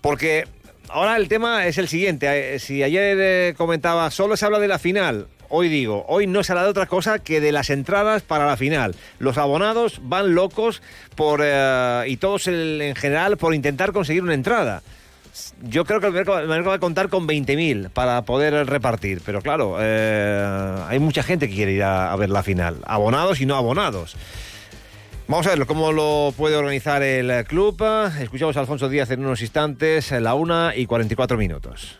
[0.01, 0.45] porque
[0.89, 2.55] ahora el tema es el siguiente.
[2.55, 6.43] Eh, si ayer eh, comentaba, solo se habla de la final, hoy digo, hoy no
[6.43, 8.95] se habla de otra cosa que de las entradas para la final.
[9.19, 10.81] Los abonados van locos
[11.15, 11.43] por,
[12.07, 14.81] y todos en general por intentar conseguir una entrada
[15.61, 19.77] yo creo que el mercado, va a contar con 20.000 para poder repartir, pero claro,
[19.79, 24.15] eh, hay mucha gente que quiere ir a, ver la final, abonados y no abonados.
[25.27, 27.83] Vamos a verlo, cómo lo puede organizar el club.
[28.19, 31.99] Escuchamos a Alfonso Díaz en unos instantes, la 1 y 44 minutos.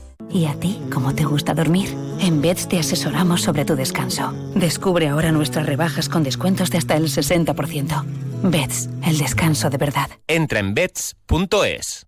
[0.33, 1.95] ¿Y a ti cómo te gusta dormir?
[2.19, 4.33] En Beds te asesoramos sobre tu descanso.
[4.55, 8.03] Descubre ahora nuestras rebajas con descuentos de hasta el 60%.
[8.43, 10.09] Beds, el descanso de verdad.
[10.27, 12.07] Entra en beds.es.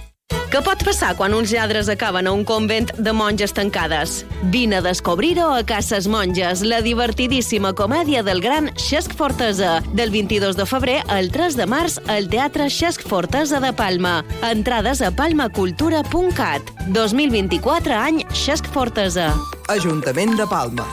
[0.51, 4.25] Què pot passar quan uns lladres acaben a un convent de monges tancades?
[4.51, 9.77] Vine a descobrir-ho a Cases Monges, la divertidíssima comèdia del gran Xesc Fortesa.
[9.95, 14.25] Del 22 de febrer al 3 de març al Teatre Xesc Fortesa de Palma.
[14.49, 16.75] Entrades a palmacultura.cat.
[16.91, 19.31] 2024 any Xesc Fortesa.
[19.71, 20.87] Ajuntament de Palma.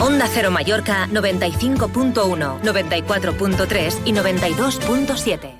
[0.00, 5.59] Onda Cero Mallorca 95.1, 94.3 y 92.7.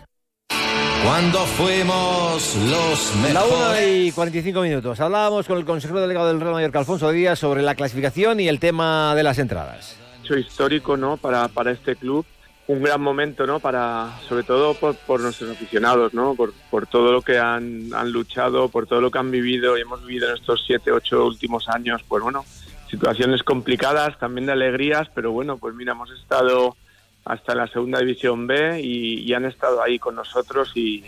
[1.04, 3.34] Cuando fuimos los mejores.
[3.34, 5.00] La 1 y 45 minutos.
[5.00, 8.60] Hablábamos con el consejero delegado del Real Mallorca, Alfonso Díaz, sobre la clasificación y el
[8.60, 9.96] tema de las entradas.
[10.22, 11.16] Hecho histórico, ¿no?
[11.16, 12.26] Para, para este club.
[12.66, 13.60] Un gran momento, ¿no?
[13.60, 16.34] Para, sobre todo por, nuestros aficionados, ¿no?
[16.34, 19.80] Por, por todo lo que han, han, luchado, por todo lo que han vivido y
[19.80, 22.02] hemos vivido en estos siete, ocho últimos años.
[22.06, 22.44] Pues bueno,
[22.90, 26.76] situaciones complicadas, también de alegrías, pero bueno, pues mira, hemos estado
[27.24, 31.04] hasta la segunda división B y, han estado ahí con nosotros y,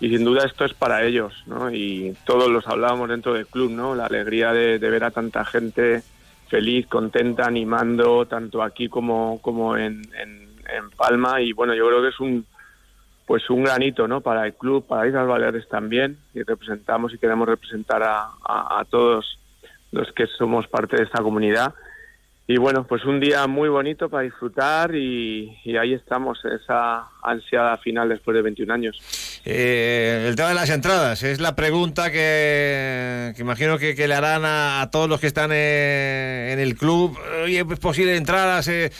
[0.00, 1.70] sin duda esto es para ellos, ¿no?
[1.70, 3.94] Y todos los hablábamos dentro del club, ¿no?
[3.94, 6.02] La alegría de, ver a tanta gente
[6.48, 10.42] feliz, contenta, animando, tanto aquí como, como en, en,
[10.96, 12.46] Palma y bueno, yo creo que es un
[13.26, 14.22] pues un granito, ¿no?
[14.22, 19.38] Para el club, para Islas Baleares también y representamos y queremos representar a, a todos
[19.90, 21.74] los que somos parte de esta comunidad
[22.46, 28.08] y bueno, pues un día muy bonito para disfrutar y, ahí estamos, esa ansiada final
[28.08, 29.40] después de 21 años.
[29.44, 34.88] Eh, el tema de las entradas es la pregunta que, imagino que, le harán a,
[34.90, 37.16] todos los que están eh, en el club.
[37.44, 38.66] Oye, ¿es posible entradas?
[38.66, 38.90] Eh,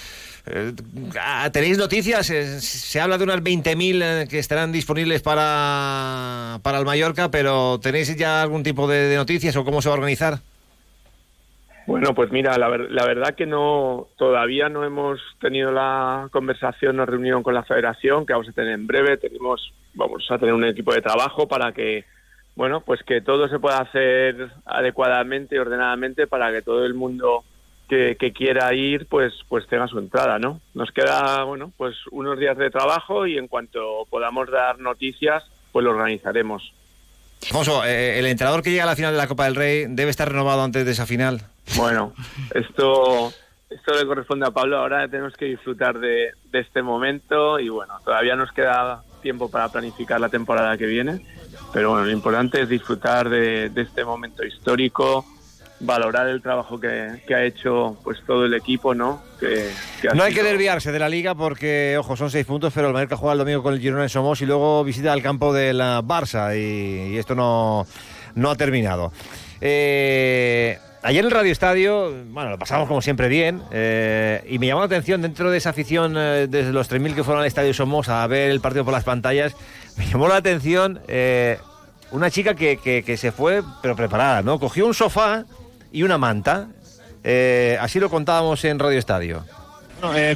[1.52, 2.26] ¿Tenéis noticias?
[2.26, 8.42] Se habla de unas 20.000 que estarán disponibles para, para el Mallorca, pero ¿tenéis ya
[8.42, 10.38] algún tipo de noticias o cómo se va a organizar?
[11.86, 17.42] Bueno, pues mira, la, verdad que no, todavía no hemos tenido la conversación o reunión
[17.42, 19.16] con la Federación, que vamos a tener en breve.
[19.16, 22.04] Tenemos, vamos a tener un equipo de trabajo para que,
[22.54, 27.44] bueno, pues que todo se pueda hacer adecuadamente y ordenadamente para que todo el mundo
[27.88, 30.60] que, quiera ir, pues, pues tenga su entrada, ¿no?
[30.72, 35.84] Nos queda, bueno, pues unos días de trabajo y en cuanto podamos dar noticias, pues
[35.84, 36.72] lo organizaremos.
[37.42, 40.10] Alfonso, eh, el entrenador que llega a la final de la Copa del Rey debe
[40.10, 41.42] estar renovado antes de esa final.
[41.76, 42.12] Bueno,
[42.54, 43.32] esto,
[43.70, 44.78] esto le corresponde a Pablo.
[44.78, 50.20] Ahora tenemos que disfrutar de, este momento y bueno, todavía nos queda tiempo para planificar
[50.20, 51.24] la temporada que viene.
[51.72, 55.24] Pero bueno, lo importante es disfrutar de, este momento histórico,
[55.80, 59.22] valorar el trabajo que, ha hecho pues todo el equipo, ¿no?
[59.40, 59.70] Que,
[60.14, 63.16] no hay que desviarse de la liga porque, ojo, son seis puntos, pero el Mallorca
[63.16, 66.02] juega el domingo con el Girona en Somos y luego visita el campo de la
[66.02, 67.86] Barça y, y esto no,
[68.34, 69.12] no ha terminado.
[69.60, 74.68] Eh, Ayer en el Radio Estadio, bueno, lo pasamos como siempre bien, eh, y me
[74.68, 77.74] llamó la atención dentro de esa afición, eh, desde los 3.000 que fueron al Estadio
[77.74, 79.56] Somos a ver el partido por las pantallas,
[79.96, 81.58] me llamó la atención eh,
[82.12, 84.60] una chica que, se fue, pero preparada, ¿no?
[84.60, 85.44] Cogió un sofá
[85.90, 86.68] y una manta,
[87.80, 89.44] así lo contábamos en Radio Estadio.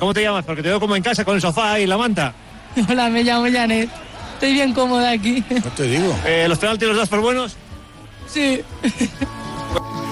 [0.01, 0.45] ¿Cómo te llamas?
[0.45, 2.33] Porque te veo como en casa con el sofá y la manta.
[2.89, 3.89] Hola, me llamo Janet.
[4.35, 5.43] Estoy bien cómoda aquí.
[5.49, 6.15] No te digo.
[6.27, 7.57] Eh, ¿Los penaltis los das por buenos?
[8.27, 8.63] Sí.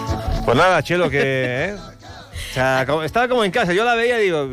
[0.44, 1.20] Pues nada, Chelo, que...
[1.70, 1.74] ¿eh?
[1.76, 3.72] O sea, como- estaba como en casa.
[3.72, 4.50] Yo la veía y digo...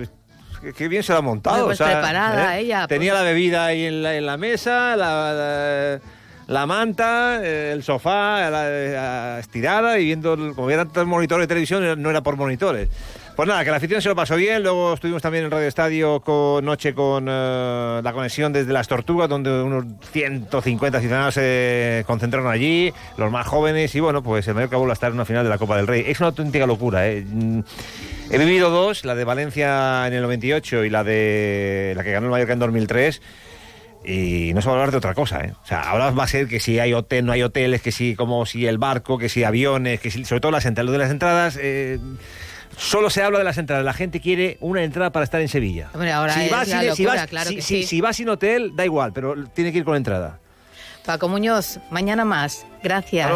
[0.77, 1.65] Qué, bien se la ha montado.
[1.65, 2.61] Pues o sea, preparada ¿eh?
[2.61, 3.23] ella, Tenía pues.
[3.23, 5.99] la bebida ahí en la, en la mesa, la, la-
[6.47, 12.09] la manta, eh, el sofá estirada y viendo, como había tantos monitores de televisión, no
[12.09, 12.89] era por monitores.
[13.35, 14.61] Pues nada, que la afición se lo pasó bien.
[14.61, 19.29] Luego estuvimos también en Radio Estadio con noche con eh, la conexión desde Las Tortugas,
[19.29, 23.95] donde unos 150 ciudadanos se concentraron allí, los más jóvenes.
[23.95, 25.87] Y bueno, pues el Mallorca vuelve a estar en una final de la Copa del
[25.87, 26.03] Rey.
[26.05, 27.25] Es una auténtica locura, ¿eh?
[27.25, 27.61] Mm,
[28.33, 32.27] He vivido dos, la de Valencia en el 98 y la de la que ganó
[32.27, 33.21] el Mallorca en 2003.
[34.05, 35.53] Y no se va a hablar de otra cosa, ¿eh?
[35.63, 38.15] O sea, ahora va a ser que si hay hotel, no hay hoteles, que si
[38.15, 40.91] como si el barco, que si aviones, que si, sobre todo las entradas.
[40.91, 41.99] De las entradas, eh,
[42.77, 43.83] solo se habla de las entradas.
[43.85, 45.89] La gente quiere una entrada para estar en Sevilla.
[45.93, 47.87] Hombre, ahora si es vas, la sin- si locura, vas- claro si- que si- sí.
[47.87, 50.39] si vas sin hotel, da igual, pero tiene que ir con entrada.
[51.05, 52.63] Paco Muñoz, mañana más.
[52.83, 53.31] Gracias.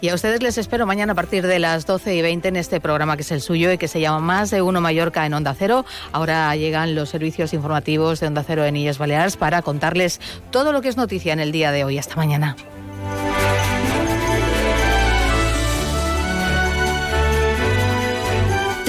[0.00, 2.80] Y a ustedes les espero mañana a partir de las 12 y 20 en este
[2.80, 5.54] programa que es el suyo y que se llama Más de Uno Mallorca en Onda
[5.58, 5.84] Cero.
[6.12, 10.80] Ahora llegan los servicios informativos de Onda Cero en Illes Baleares para contarles todo lo
[10.80, 11.98] que es noticia en el día de hoy.
[11.98, 12.56] Hasta mañana.